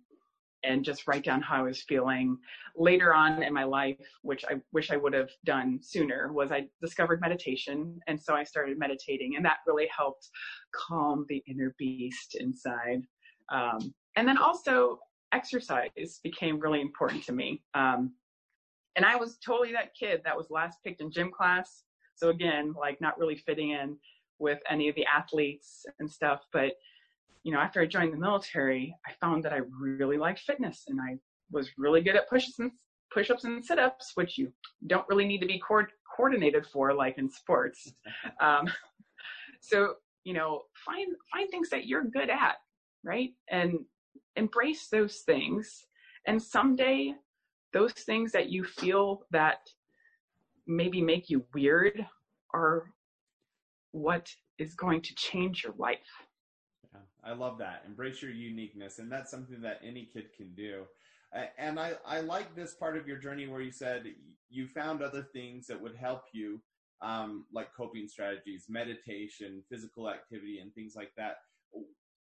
and 0.63 0.83
just 0.83 1.07
write 1.07 1.23
down 1.23 1.41
how 1.41 1.57
I 1.57 1.61
was 1.61 1.83
feeling. 1.83 2.37
Later 2.75 3.13
on 3.13 3.43
in 3.43 3.53
my 3.53 3.63
life, 3.63 3.97
which 4.23 4.43
I 4.45 4.55
wish 4.73 4.91
I 4.91 4.97
would 4.97 5.13
have 5.13 5.29
done 5.45 5.79
sooner, 5.81 6.31
was 6.33 6.51
I 6.51 6.67
discovered 6.81 7.21
meditation, 7.21 7.99
and 8.07 8.19
so 8.19 8.33
I 8.33 8.43
started 8.43 8.79
meditating, 8.79 9.35
and 9.35 9.45
that 9.45 9.57
really 9.67 9.87
helped 9.95 10.29
calm 10.73 11.25
the 11.29 11.43
inner 11.47 11.75
beast 11.77 12.35
inside. 12.39 13.03
Um, 13.49 13.93
and 14.15 14.27
then 14.27 14.37
also 14.37 14.99
exercise 15.33 16.19
became 16.23 16.59
really 16.59 16.81
important 16.81 17.23
to 17.25 17.33
me. 17.33 17.61
Um, 17.73 18.13
and 18.95 19.05
I 19.05 19.15
was 19.15 19.37
totally 19.37 19.71
that 19.73 19.93
kid 19.93 20.21
that 20.25 20.35
was 20.35 20.47
last 20.49 20.79
picked 20.83 21.01
in 21.01 21.11
gym 21.11 21.31
class 21.31 21.83
so 22.17 22.29
again, 22.29 22.73
like 22.77 22.99
not 22.99 23.17
really 23.17 23.37
fitting 23.37 23.71
in. 23.71 23.97
with 24.39 24.59
any 24.69 24.87
of 24.87 24.95
the 24.95 25.05
athletes 25.05 25.83
and 25.99 26.09
stuff, 26.09 26.41
but 26.53 26.73
you 27.43 27.51
know, 27.51 27.59
after 27.59 27.81
I 27.81 27.85
joined 27.87 28.13
the 28.13 28.17
military, 28.17 28.93
I 29.07 29.11
found 29.21 29.43
that 29.45 29.53
I 29.53 29.61
really 29.79 30.17
liked 30.17 30.41
fitness 30.41 30.83
and 30.89 30.99
I 31.01 31.17
was 31.51 31.69
really 31.77 32.01
good 32.01 32.15
at 32.15 32.29
push-ups 32.29 32.59
and 32.59 32.71
push-ups 33.11 33.45
and 33.45 33.65
sit-ups, 33.65 34.11
which 34.15 34.37
you 34.37 34.51
don't 34.87 35.07
really 35.09 35.25
need 35.25 35.39
to 35.39 35.47
be 35.47 35.59
co- 35.67 35.93
coordinated 36.15 36.65
for, 36.67 36.93
like 36.93 37.17
in 37.17 37.29
sports. 37.29 37.93
Um, 38.41 38.69
so 39.61 39.95
you 40.23 40.33
know, 40.33 40.63
find 40.85 41.07
find 41.31 41.49
things 41.49 41.69
that 41.69 41.87
you're 41.87 42.03
good 42.03 42.29
at, 42.29 42.55
right? 43.03 43.31
And 43.49 43.79
embrace 44.35 44.89
those 44.89 45.21
things. 45.25 45.85
And 46.27 46.41
someday, 46.41 47.13
those 47.73 47.93
things 47.93 48.31
that 48.33 48.49
you 48.49 48.65
feel 48.65 49.21
that 49.31 49.59
maybe 50.67 51.01
make 51.01 51.29
you 51.29 51.45
weird 51.53 52.05
are 52.53 52.91
what 53.91 54.29
is 54.57 54.75
going 54.75 55.01
to 55.01 55.15
change 55.15 55.63
your 55.63 55.73
life. 55.77 55.97
Yeah, 56.93 56.99
I 57.23 57.33
love 57.33 57.57
that. 57.59 57.83
Embrace 57.87 58.21
your 58.21 58.31
uniqueness. 58.31 58.99
And 58.99 59.11
that's 59.11 59.31
something 59.31 59.61
that 59.61 59.79
any 59.83 60.09
kid 60.11 60.25
can 60.35 60.53
do. 60.55 60.83
And 61.57 61.79
I, 61.79 61.93
I 62.05 62.21
like 62.21 62.55
this 62.55 62.73
part 62.73 62.97
of 62.97 63.07
your 63.07 63.17
journey 63.17 63.47
where 63.47 63.61
you 63.61 63.71
said 63.71 64.05
you 64.49 64.67
found 64.67 65.01
other 65.01 65.23
things 65.33 65.67
that 65.67 65.81
would 65.81 65.95
help 65.95 66.23
you, 66.33 66.61
um, 67.01 67.45
like 67.53 67.67
coping 67.75 68.07
strategies, 68.07 68.65
meditation, 68.69 69.61
physical 69.69 70.09
activity, 70.09 70.59
and 70.59 70.73
things 70.73 70.93
like 70.95 71.11
that. 71.17 71.37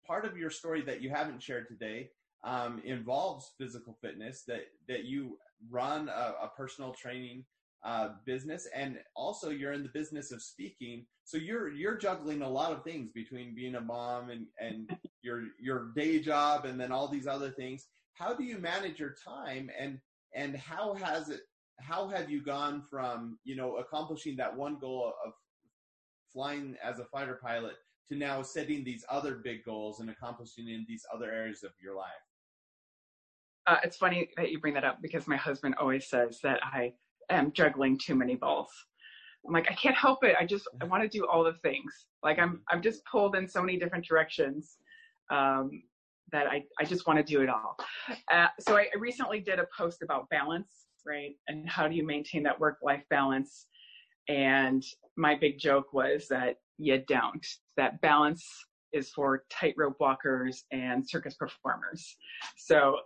Part 0.08 0.25
of 0.25 0.38
your 0.38 0.50
story 0.50 0.82
that 0.84 1.01
you 1.01 1.10
haven't 1.10 1.44
shared 1.44 1.68
today 1.68 2.10
um, 2.44 2.82
involves 2.86 3.51
physical 3.58 3.98
fitness, 4.01 4.44
that, 4.48 4.68
that 4.88 5.04
you 5.04 5.38
run 5.70 6.08
a, 6.10 6.34
a 6.44 6.51
personal 6.56 6.94
training 6.94 7.44
uh, 7.86 8.10
business, 8.25 8.68
and 8.75 8.98
also 9.15 9.51
you're 9.51 9.74
in 9.74 9.84
the 9.84 9.89
business 9.89 10.32
of 10.32 10.42
speaking. 10.42 11.06
So 11.24 11.38
you're 11.38 11.72
you're 11.72 11.98
juggling 11.98 12.42
a 12.42 12.50
lot 12.50 12.72
of 12.72 12.84
things 12.84 13.12
between 13.13 13.56
being 13.56 13.75
a 13.75 13.82
mom 13.82 14.32
and 14.32 14.48
and 14.60 14.98
your 15.22 15.44
your 15.60 15.92
day 15.96 16.20
job, 16.20 16.65
and 16.65 16.80
then 16.80 16.92
all 16.92 17.08
these 17.08 17.27
other 17.27 17.51
things. 17.51 17.88
How 18.13 18.34
do 18.34 18.44
you 18.44 18.58
manage 18.58 19.00
your 19.00 19.15
time, 19.24 19.70
and 19.80 20.00
and 20.34 20.58
how 20.58 20.96
has 20.96 21.30
it? 21.30 21.42
How 21.80 22.08
have 22.08 22.30
you 22.30 22.42
gone 22.44 22.82
from 22.89 23.38
you 23.44 23.56
know 23.56 23.77
accomplishing 23.77 24.36
that 24.38 24.56
one 24.56 24.80
goal 24.80 25.13
of 25.24 25.34
flying 26.34 26.75
as 26.84 27.00
a 27.00 27.06
fighter 27.06 27.39
pilot 27.42 27.75
to 28.10 28.15
now 28.15 28.42
setting 28.42 28.84
these 28.84 29.06
other 29.10 29.36
big 29.36 29.63
goals 29.63 30.00
and 30.00 30.10
accomplishing 30.10 30.70
in 30.70 30.86
these 30.88 31.06
other 31.13 31.32
areas 31.32 31.63
of 31.63 31.72
your 31.82 31.96
life? 31.96 32.10
Uh, 33.68 33.77
it's 33.84 33.98
funny 33.98 34.30
that 34.38 34.51
you 34.51 34.60
bring 34.60 34.74
that 34.74 34.84
up 34.84 35.01
because 35.01 35.27
my 35.27 35.38
husband 35.38 35.75
always 35.80 36.08
says 36.08 36.39
that 36.44 36.60
I 36.63 36.94
am 37.29 37.51
juggling 37.51 37.98
too 37.98 38.15
many 38.15 38.36
balls. 38.36 38.70
I'm 39.46 39.53
like, 39.53 39.70
I 39.70 39.75
can't 39.75 39.96
help 39.96 40.24
it. 40.24 40.36
I 40.39 40.46
just 40.46 40.67
I 40.82 40.86
want 40.86 41.03
to 41.03 41.10
do 41.10 41.27
all 41.27 41.44
the 41.44 41.53
things. 41.63 42.08
Like 42.24 42.39
I'm 42.39 42.62
I'm 42.70 42.82
just 42.82 43.01
pulled 43.05 43.36
in 43.36 43.48
so 43.48 43.62
many 43.62 43.77
different 43.77 44.05
directions 44.05 44.77
um, 45.32 45.70
that 46.32 46.48
I 46.48 46.63
I 46.79 46.86
just 46.86 47.08
want 47.08 47.17
to 47.17 47.24
do 47.24 47.41
it 47.41 47.50
all. 47.50 47.77
Uh, 48.32 48.48
so 48.60 48.75
I, 48.75 48.82
I 48.82 48.98
recently 49.00 49.39
did 49.39 49.60
a 49.60 49.67
post 49.77 50.01
about 50.01 50.29
balance, 50.29 50.88
right? 51.05 51.36
And 51.48 51.70
how 51.70 51.88
do 51.88 51.96
you 51.96 52.05
maintain 52.05 52.44
that 52.44 52.60
work 52.60 52.77
life 52.82 53.03
balance? 53.10 53.67
And 54.27 54.84
my 55.15 55.36
big 55.36 55.60
joke 55.60 55.94
was 55.94 56.27
that 56.29 56.55
you 56.77 57.03
don't. 57.08 57.46
That 57.77 58.01
balance 58.01 58.46
is 58.94 59.10
for 59.10 59.44
tightrope 59.50 59.98
walkers 60.00 60.63
and 60.72 61.08
circus 61.08 61.36
performers. 61.36 62.17
So 62.58 62.98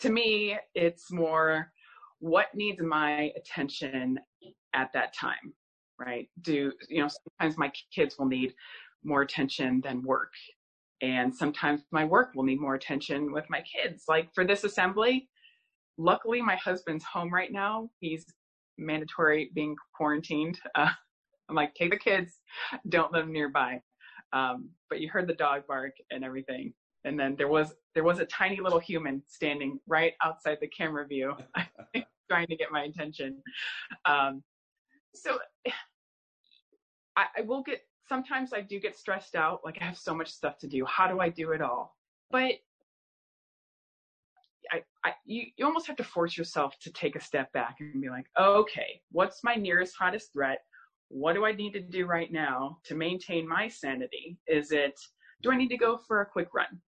to 0.00 0.10
me, 0.10 0.58
it's 0.74 1.12
more 1.12 1.70
what 2.20 2.46
needs 2.54 2.80
my 2.82 3.32
attention 3.36 4.18
at 4.74 4.90
that 4.94 5.14
time, 5.14 5.54
right? 5.98 6.28
Do, 6.42 6.72
you 6.88 7.02
know, 7.02 7.08
sometimes 7.08 7.58
my 7.58 7.72
kids 7.94 8.16
will 8.18 8.26
need 8.26 8.54
more 9.02 9.22
attention 9.22 9.80
than 9.82 10.02
work. 10.02 10.32
And 11.02 11.34
sometimes 11.34 11.82
my 11.90 12.04
work 12.04 12.32
will 12.34 12.44
need 12.44 12.60
more 12.60 12.74
attention 12.74 13.32
with 13.32 13.46
my 13.48 13.62
kids. 13.62 14.04
Like 14.06 14.28
for 14.34 14.44
this 14.44 14.64
assembly, 14.64 15.28
luckily 15.96 16.42
my 16.42 16.56
husband's 16.56 17.04
home 17.04 17.32
right 17.32 17.50
now. 17.50 17.88
He's 18.00 18.26
mandatory 18.78 19.50
being 19.54 19.76
quarantined. 19.94 20.58
Uh, 20.74 20.90
I'm 21.48 21.56
like, 21.56 21.74
take 21.74 21.90
the 21.90 21.96
kids, 21.96 22.34
don't 22.90 23.12
live 23.12 23.26
nearby. 23.26 23.80
Um, 24.32 24.70
but 24.88 25.00
you 25.00 25.08
heard 25.08 25.26
the 25.26 25.34
dog 25.34 25.62
bark 25.66 25.90
and 26.12 26.24
everything. 26.24 26.72
And 27.04 27.18
then 27.18 27.34
there 27.36 27.48
was 27.48 27.74
there 27.94 28.04
was 28.04 28.20
a 28.20 28.26
tiny 28.26 28.60
little 28.60 28.78
human 28.78 29.20
standing 29.26 29.80
right 29.88 30.12
outside 30.22 30.58
the 30.60 30.68
camera 30.68 31.08
view. 31.08 31.34
trying 32.30 32.46
to 32.46 32.56
get 32.56 32.70
my 32.70 32.84
attention. 32.84 33.42
Um, 34.04 34.42
so 35.14 35.38
I, 37.16 37.24
I 37.38 37.40
will 37.42 37.62
get, 37.62 37.80
sometimes 38.08 38.52
I 38.52 38.60
do 38.60 38.78
get 38.78 38.96
stressed 38.96 39.34
out. 39.34 39.60
Like 39.64 39.78
I 39.80 39.84
have 39.84 39.98
so 39.98 40.14
much 40.14 40.30
stuff 40.30 40.58
to 40.58 40.68
do. 40.68 40.84
How 40.84 41.08
do 41.08 41.18
I 41.20 41.28
do 41.28 41.50
it 41.52 41.60
all? 41.60 41.96
But 42.30 42.52
I, 44.72 44.82
I, 45.04 45.14
you, 45.24 45.46
you 45.56 45.66
almost 45.66 45.88
have 45.88 45.96
to 45.96 46.04
force 46.04 46.38
yourself 46.38 46.78
to 46.82 46.92
take 46.92 47.16
a 47.16 47.20
step 47.20 47.52
back 47.52 47.78
and 47.80 48.00
be 48.00 48.08
like, 48.08 48.26
okay, 48.38 49.00
what's 49.10 49.42
my 49.42 49.56
nearest 49.56 49.94
hottest 49.98 50.32
threat? 50.32 50.60
What 51.08 51.32
do 51.32 51.44
I 51.44 51.52
need 51.52 51.72
to 51.72 51.80
do 51.80 52.06
right 52.06 52.30
now 52.30 52.78
to 52.84 52.94
maintain 52.94 53.48
my 53.48 53.66
sanity? 53.66 54.38
Is 54.46 54.70
it, 54.70 54.94
do 55.42 55.50
I 55.50 55.56
need 55.56 55.70
to 55.70 55.76
go 55.76 55.98
for 56.06 56.20
a 56.20 56.26
quick 56.26 56.54
run? 56.54 56.80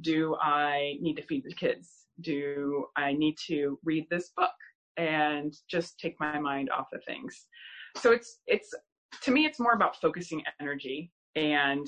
Do 0.00 0.36
I 0.36 0.96
need 1.02 1.16
to 1.16 1.22
feed 1.22 1.44
the 1.44 1.54
kids? 1.54 1.90
Do 2.22 2.86
I 2.96 3.12
need 3.12 3.36
to 3.48 3.78
read 3.84 4.06
this 4.08 4.30
book? 4.34 4.50
And 4.96 5.54
just 5.68 5.98
take 5.98 6.18
my 6.20 6.38
mind 6.38 6.70
off 6.70 6.88
of 6.92 7.04
things. 7.04 7.46
So 7.96 8.12
it's 8.12 8.40
it's 8.46 8.72
to 9.22 9.30
me 9.30 9.46
it's 9.46 9.60
more 9.60 9.72
about 9.72 9.96
focusing 10.00 10.42
energy 10.60 11.12
and 11.34 11.86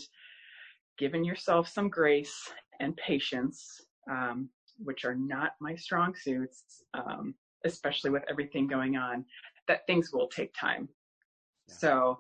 giving 0.99 1.25
yourself 1.25 1.69
some 1.69 1.89
grace 1.89 2.37
and 2.81 2.97
patience, 2.97 3.81
um, 4.11 4.49
which 4.79 5.05
are 5.05 5.15
not 5.15 5.53
my 5.61 5.75
strong 5.75 6.15
suits, 6.15 6.83
um, 6.95 7.35
especially 7.65 8.11
with 8.11 8.23
everything 8.31 8.67
going 8.67 8.97
on. 8.97 9.25
That 9.69 9.87
things 9.87 10.13
will 10.13 10.29
take 10.29 10.53
time. 10.55 10.89
Yeah. 11.69 11.75
So 11.75 12.19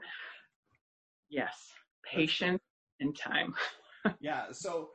yes, 1.30 1.72
patience 2.04 2.60
and 3.00 3.16
time. 3.16 3.54
yeah. 4.20 4.52
So 4.52 4.90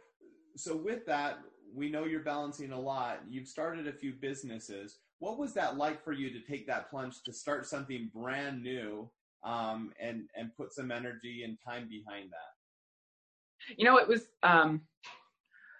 so 0.56 0.76
with 0.76 1.06
that, 1.08 1.40
we 1.74 1.90
know 1.90 2.06
you're 2.06 2.22
balancing 2.22 2.72
a 2.72 2.80
lot. 2.80 3.22
You've 3.28 3.48
started 3.48 3.88
a 3.88 3.94
few 3.94 4.14
businesses. 4.14 5.00
What 5.24 5.40
was 5.40 5.54
that 5.54 5.78
like 5.78 6.04
for 6.04 6.12
you 6.12 6.30
to 6.32 6.42
take 6.42 6.68
that 6.68 6.90
plunge 6.90 7.24
to 7.24 7.32
start 7.32 7.66
something 7.66 8.12
brand 8.14 8.62
new 8.62 9.10
um, 9.46 9.94
and 9.98 10.24
and 10.36 10.52
put 10.58 10.74
some 10.74 10.92
energy 10.92 11.44
and 11.46 11.58
time 11.66 11.88
behind 11.88 12.30
that? 12.32 13.78
You 13.78 13.86
know, 13.86 13.96
it 13.96 14.06
was 14.06 14.24
um, 14.44 14.82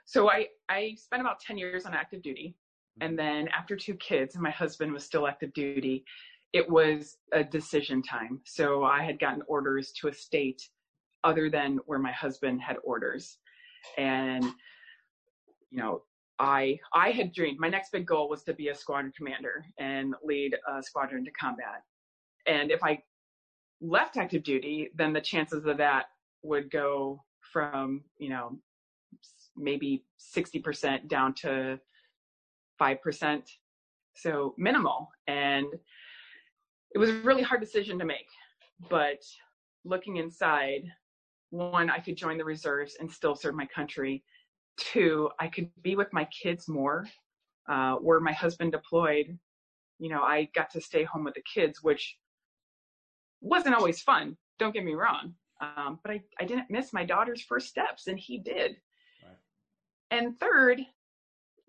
so 0.06 0.32
I 0.32 0.48
I 0.70 0.96
spent 0.98 1.22
about 1.22 1.42
ten 1.42 1.58
years 1.58 1.86
on 1.86 1.94
active 1.94 2.22
duty, 2.22 2.56
mm-hmm. 2.56 3.06
and 3.06 3.20
then 3.20 3.50
after 3.50 3.76
two 3.76 3.96
kids 3.96 4.36
and 4.36 4.42
my 4.42 4.50
husband 4.50 4.94
was 4.94 5.04
still 5.04 5.28
active 5.28 5.52
duty, 5.52 6.06
it 6.54 6.70
was 6.70 7.18
a 7.34 7.44
decision 7.44 8.02
time. 8.02 8.40
So 8.46 8.86
I 8.86 9.04
had 9.04 9.20
gotten 9.20 9.42
orders 9.50 9.92
to 10.00 10.08
a 10.08 10.14
state 10.14 10.62
other 11.26 11.50
than 11.50 11.80
where 11.86 12.00
my 12.00 12.14
husband 12.14 12.62
had 12.62 12.78
orders, 12.82 13.40
and 13.98 14.46
you 15.70 15.80
know, 15.80 16.04
I 16.40 16.80
I 16.94 17.12
had 17.12 17.34
dreamed 17.34 17.60
my 17.60 17.70
next 17.70 17.92
big 17.92 18.06
goal 18.06 18.30
was 18.30 18.44
to 18.44 18.54
be 18.54 18.70
a 18.70 18.76
squadron 18.76 19.14
commander 19.16 19.66
and 19.80 20.16
lead 20.24 20.56
a 20.68 20.82
squadron 20.82 21.24
to 21.26 21.32
combat. 21.32 21.84
And 22.48 22.72
if 22.72 22.84
I 22.84 23.02
left 23.82 24.18
active 24.18 24.44
duty, 24.44 24.90
then 24.96 25.14
the 25.14 25.22
chances 25.22 25.66
of 25.66 25.78
that 25.78 26.06
would 26.42 26.72
go 26.72 27.22
from, 27.52 28.04
you 28.18 28.30
know, 28.30 28.58
maybe 29.56 30.04
60% 30.36 31.08
down 31.08 31.34
to 31.36 31.80
5%. 32.82 33.42
So 34.16 34.56
minimal. 34.58 35.10
And 35.28 35.68
it 36.94 36.98
was 36.98 37.10
a 37.10 37.20
really 37.20 37.44
hard 37.44 37.62
decision 37.62 38.00
to 38.00 38.06
make. 38.06 38.28
But 38.90 39.22
looking 39.86 40.18
inside, 40.18 40.84
one, 41.50 41.90
I 41.90 42.00
could 42.00 42.18
join 42.18 42.38
the 42.38 42.46
reserves 42.46 42.98
and 43.00 43.12
still 43.12 43.36
serve 43.36 43.56
my 43.56 43.68
country 43.68 44.24
two, 44.78 45.30
I 45.40 45.48
could 45.48 45.70
be 45.82 45.96
with 45.96 46.12
my 46.14 46.26
kids 46.26 46.68
more. 46.68 47.08
Uh, 47.70 47.96
where 47.96 48.20
my 48.20 48.34
husband 48.34 48.74
deployed, 48.74 49.40
you 49.98 50.10
know, 50.10 50.22
I 50.22 50.50
got 50.54 50.70
to 50.72 50.82
stay 50.82 51.06
home 51.06 51.24
with 51.24 51.34
the 51.34 51.44
kids, 51.44 51.82
which 51.82 52.18
wasn't 53.40 53.76
always 53.76 54.02
fun. 54.02 54.36
Don't 54.60 54.74
get 54.74 54.84
me 54.84 54.96
wrong. 54.96 55.34
Um, 55.62 56.00
but 56.04 56.12
I, 56.12 56.22
I 56.42 56.44
didn't 56.44 56.70
miss 56.70 56.92
my 56.92 57.06
daughter's 57.06 57.42
first 57.42 57.70
steps, 57.70 58.08
and 58.08 58.20
he 58.20 58.38
did. 58.38 58.76
Right. 59.24 59.38
And 60.12 60.38
third, 60.42 60.82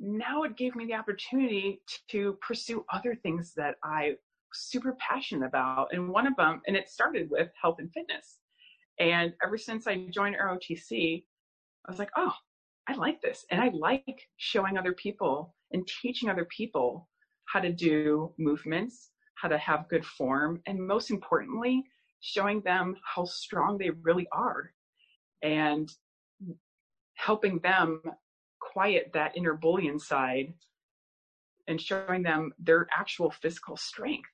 now 0.00 0.42
it 0.42 0.56
gave 0.56 0.74
me 0.74 0.84
the 0.84 0.94
opportunity 0.94 1.80
to 2.08 2.36
pursue 2.40 2.84
other 2.92 3.14
things 3.14 3.52
that 3.56 3.76
I 3.84 4.16
was 4.50 4.58
super 4.60 4.96
passionate 4.98 5.46
about. 5.46 5.88
And 5.92 6.08
one 6.08 6.26
of 6.26 6.34
them, 6.34 6.60
and 6.66 6.76
it 6.76 6.88
started 6.88 7.30
with 7.30 7.50
health 7.60 7.76
and 7.78 7.92
fitness. 7.92 8.38
And 8.98 9.32
ever 9.44 9.58
since 9.58 9.86
I 9.86 10.06
joined 10.10 10.36
ROTC, 10.36 11.24
I 11.86 11.90
was 11.90 12.00
like, 12.00 12.10
oh, 12.16 12.32
I 12.88 12.94
like 12.94 13.20
this. 13.22 13.44
And 13.50 13.60
I 13.60 13.70
like 13.70 14.28
showing 14.36 14.76
other 14.76 14.92
people 14.92 15.54
and 15.72 15.88
teaching 16.02 16.28
other 16.28 16.46
people 16.46 17.08
how 17.46 17.60
to 17.60 17.72
do 17.72 18.32
movements, 18.38 19.10
how 19.36 19.48
to 19.48 19.58
have 19.58 19.88
good 19.88 20.04
form, 20.04 20.60
and 20.66 20.78
most 20.78 21.10
importantly, 21.10 21.84
showing 22.20 22.60
them 22.62 22.96
how 23.04 23.24
strong 23.24 23.78
they 23.78 23.90
really 24.02 24.26
are 24.32 24.72
and 25.42 25.90
helping 27.14 27.58
them 27.60 28.00
quiet 28.60 29.10
that 29.14 29.36
inner 29.36 29.54
bully 29.54 29.88
inside 29.88 30.52
and 31.68 31.80
showing 31.80 32.22
them 32.22 32.52
their 32.58 32.86
actual 32.96 33.30
physical 33.30 33.76
strength. 33.76 34.28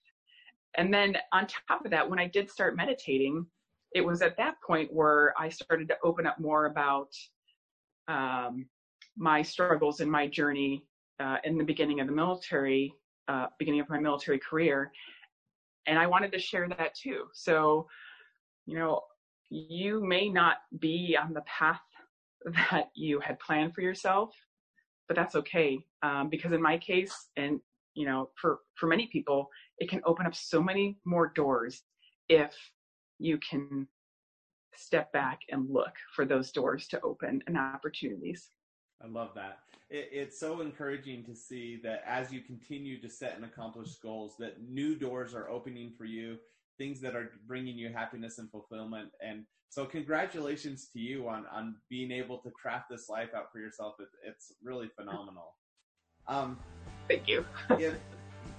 And 0.77 0.93
then 0.93 1.17
on 1.33 1.47
top 1.47 1.85
of 1.85 1.91
that, 1.91 2.09
when 2.09 2.19
I 2.19 2.29
did 2.29 2.51
start 2.51 2.77
meditating, 2.77 3.47
it 3.93 4.03
was 4.03 4.23
at 4.23 4.37
that 4.37 4.55
point 4.65 4.93
where 4.93 5.35
I 5.39 5.49
started 5.49 5.89
to 5.89 5.97
open 6.05 6.27
up 6.27 6.39
more 6.39 6.67
about 6.67 7.09
um, 8.09 8.67
my 9.17 9.43
struggles 9.43 10.01
in 10.01 10.11
my 10.11 10.27
journey 10.27 10.85
uh, 11.21 11.37
in 11.45 11.59
the 11.59 11.65
beginning 11.65 12.01
of 12.01 12.07
the 12.07 12.13
military, 12.13 12.93
uh, 13.29 13.47
beginning 13.59 13.81
of 13.81 13.89
my 13.89 13.99
military 13.99 14.39
career. 14.39 14.91
And 15.87 15.99
I 15.99 16.07
wanted 16.07 16.33
to 16.33 16.39
share 16.39 16.69
that 16.69 16.95
too. 16.95 17.25
So, 17.33 17.87
you 18.67 18.79
know, 18.79 19.03
you 19.51 20.05
may 20.05 20.29
not 20.29 20.59
be 20.79 21.17
on 21.21 21.35
the 21.35 21.43
path 21.43 21.81
that 22.71 22.91
you 22.95 23.21
had 23.21 23.39
planned 23.41 23.75
for 23.75 23.83
yourself, 23.83 24.31
but 25.09 25.17
that's 25.17 25.35
okay. 25.37 25.79
Um, 26.03 26.29
because 26.31 26.53
in 26.53 26.63
my 26.63 26.79
case, 26.79 27.29
and 27.37 27.61
you 27.95 28.07
know, 28.07 28.31
for, 28.41 28.61
for 28.77 28.87
many 28.87 29.09
people, 29.09 29.49
it 29.79 29.91
can 29.91 30.01
open 30.05 30.25
up 30.25 30.35
so 30.35 30.63
many 30.63 30.97
more 31.05 31.33
doors 31.35 31.83
if 32.29 32.55
you 33.19 33.39
can 33.39 33.87
step 34.81 35.13
back 35.13 35.41
and 35.51 35.71
look 35.71 35.95
for 36.15 36.25
those 36.25 36.51
doors 36.53 36.89
to 36.89 37.01
open 37.03 37.43
and 37.47 37.57
opportunities. 37.57 38.49
I 39.03 39.09
love 39.09 39.31
that. 39.35 39.61
It, 39.89 40.09
it's 40.13 40.39
so 40.39 40.61
encouraging 40.61 41.25
to 41.25 41.35
see 41.35 41.81
that 41.83 42.03
as 42.07 42.33
you 42.33 42.41
continue 42.41 43.01
to 43.01 43.09
set 43.09 43.37
and 43.37 43.45
accomplish 43.45 43.95
goals, 43.97 44.35
that 44.39 44.63
new 44.69 44.95
doors 44.95 45.35
are 45.35 45.49
opening 45.49 45.93
for 45.97 46.05
you, 46.05 46.39
things 46.79 47.01
that 47.01 47.15
are 47.15 47.33
bringing 47.47 47.77
you 47.77 47.93
happiness 47.93 48.39
and 48.39 48.51
fulfillment. 48.51 49.11
And 49.25 49.45
so, 49.69 49.85
congratulations 49.85 50.89
to 50.93 50.99
you 50.99 51.29
on 51.29 51.47
on 51.53 51.77
being 51.89 52.11
able 52.11 52.39
to 52.39 52.51
craft 52.51 52.91
this 52.91 53.09
life 53.09 53.31
out 53.35 53.53
for 53.53 53.59
yourself. 53.61 53.95
It, 54.01 54.09
it's 54.27 54.53
really 54.63 54.89
phenomenal. 54.89 55.55
Um, 56.27 56.59
Thank 57.09 57.29
you. 57.29 57.45
if 57.71 57.95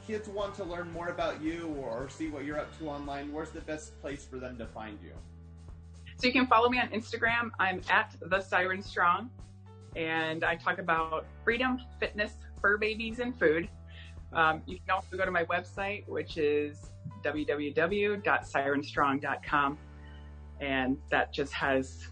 kids 0.05 0.27
want 0.27 0.55
to 0.55 0.63
learn 0.63 0.91
more 0.91 1.09
about 1.09 1.41
you 1.41 1.75
or 1.79 2.09
see 2.09 2.29
what 2.29 2.45
you're 2.45 2.59
up 2.59 2.77
to 2.79 2.89
online, 2.89 3.31
where's 3.31 3.51
the 3.51 3.61
best 3.61 3.99
place 4.01 4.25
for 4.25 4.37
them 4.37 4.57
to 4.57 4.65
find 4.67 4.99
you? 5.01 5.13
So 6.21 6.27
you 6.27 6.33
can 6.33 6.45
follow 6.45 6.69
me 6.69 6.79
on 6.79 6.87
Instagram. 6.89 7.49
I'm 7.59 7.81
at 7.89 8.15
the 8.21 8.39
Siren 8.39 8.83
Strong, 8.83 9.31
and 9.95 10.43
I 10.43 10.55
talk 10.55 10.77
about 10.77 11.25
freedom, 11.43 11.79
fitness, 11.99 12.33
fur 12.61 12.77
babies, 12.77 13.17
and 13.17 13.35
food. 13.39 13.67
Um, 14.31 14.61
you 14.67 14.77
can 14.77 14.91
also 14.91 15.17
go 15.17 15.25
to 15.25 15.31
my 15.31 15.45
website, 15.45 16.07
which 16.07 16.37
is 16.37 16.91
www.sirenstrong.com, 17.23 19.77
and 20.59 20.97
that 21.09 21.33
just 21.33 21.53
has 21.53 22.07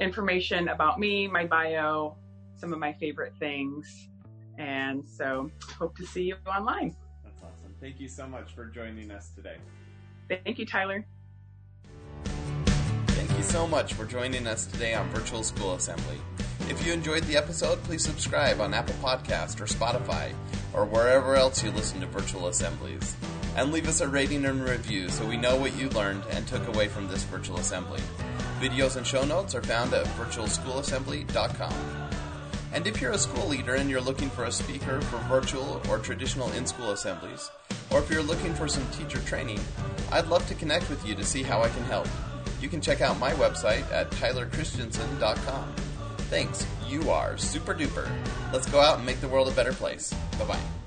information 0.00 0.68
about 0.68 0.98
me, 0.98 1.28
my 1.28 1.44
bio, 1.44 2.16
some 2.56 2.72
of 2.72 2.78
my 2.78 2.94
favorite 2.94 3.34
things, 3.38 4.08
and 4.56 5.06
so 5.06 5.50
hope 5.78 5.94
to 5.98 6.06
see 6.06 6.22
you 6.22 6.36
online. 6.46 6.96
That's 7.22 7.42
awesome. 7.42 7.74
Thank 7.82 8.00
you 8.00 8.08
so 8.08 8.26
much 8.26 8.54
for 8.54 8.64
joining 8.64 9.10
us 9.10 9.28
today. 9.28 9.58
Thank 10.30 10.58
you, 10.58 10.64
Tyler 10.64 11.04
so 13.52 13.66
much 13.66 13.92
for 13.92 14.06
joining 14.06 14.46
us 14.46 14.64
today 14.64 14.94
on 14.94 15.06
Virtual 15.10 15.42
School 15.42 15.74
Assembly. 15.74 16.16
If 16.70 16.86
you 16.86 16.92
enjoyed 16.94 17.24
the 17.24 17.36
episode, 17.36 17.82
please 17.82 18.02
subscribe 18.02 18.62
on 18.62 18.72
Apple 18.72 18.94
Podcast 18.94 19.60
or 19.60 19.66
Spotify 19.66 20.32
or 20.72 20.86
wherever 20.86 21.34
else 21.34 21.62
you 21.62 21.70
listen 21.70 22.00
to 22.00 22.06
virtual 22.06 22.46
assemblies. 22.46 23.14
And 23.54 23.70
leave 23.70 23.88
us 23.88 24.00
a 24.00 24.08
rating 24.08 24.46
and 24.46 24.66
review 24.66 25.10
so 25.10 25.26
we 25.26 25.36
know 25.36 25.56
what 25.56 25.76
you 25.76 25.90
learned 25.90 26.22
and 26.30 26.48
took 26.48 26.66
away 26.66 26.88
from 26.88 27.08
this 27.08 27.24
virtual 27.24 27.58
assembly. 27.58 28.00
Videos 28.58 28.96
and 28.96 29.06
show 29.06 29.22
notes 29.22 29.54
are 29.54 29.62
found 29.62 29.92
at 29.92 30.06
virtualschoolassembly.com. 30.16 31.74
And 32.72 32.86
if 32.86 33.02
you're 33.02 33.12
a 33.12 33.18
school 33.18 33.48
leader 33.48 33.74
and 33.74 33.90
you're 33.90 34.00
looking 34.00 34.30
for 34.30 34.44
a 34.44 34.50
speaker 34.50 34.98
for 35.02 35.18
virtual 35.28 35.82
or 35.90 35.98
traditional 35.98 36.50
in 36.52 36.64
school 36.64 36.92
assemblies, 36.92 37.50
or 37.90 37.98
if 37.98 38.10
you're 38.10 38.22
looking 38.22 38.54
for 38.54 38.66
some 38.66 38.86
teacher 38.92 39.18
training, 39.26 39.60
I'd 40.10 40.28
love 40.28 40.48
to 40.48 40.54
connect 40.54 40.88
with 40.88 41.06
you 41.06 41.14
to 41.16 41.22
see 41.22 41.42
how 41.42 41.60
I 41.60 41.68
can 41.68 41.84
help 41.84 42.08
you 42.62 42.68
can 42.68 42.80
check 42.80 43.00
out 43.00 43.18
my 43.18 43.32
website 43.32 43.90
at 43.92 44.10
tylerchristiansen.com. 44.12 45.74
Thanks, 46.30 46.66
you 46.88 47.10
are 47.10 47.36
super 47.36 47.74
duper. 47.74 48.08
Let's 48.52 48.70
go 48.70 48.80
out 48.80 48.96
and 48.98 49.06
make 49.06 49.20
the 49.20 49.28
world 49.28 49.48
a 49.48 49.52
better 49.52 49.72
place. 49.72 50.14
Bye 50.38 50.44
bye. 50.46 50.81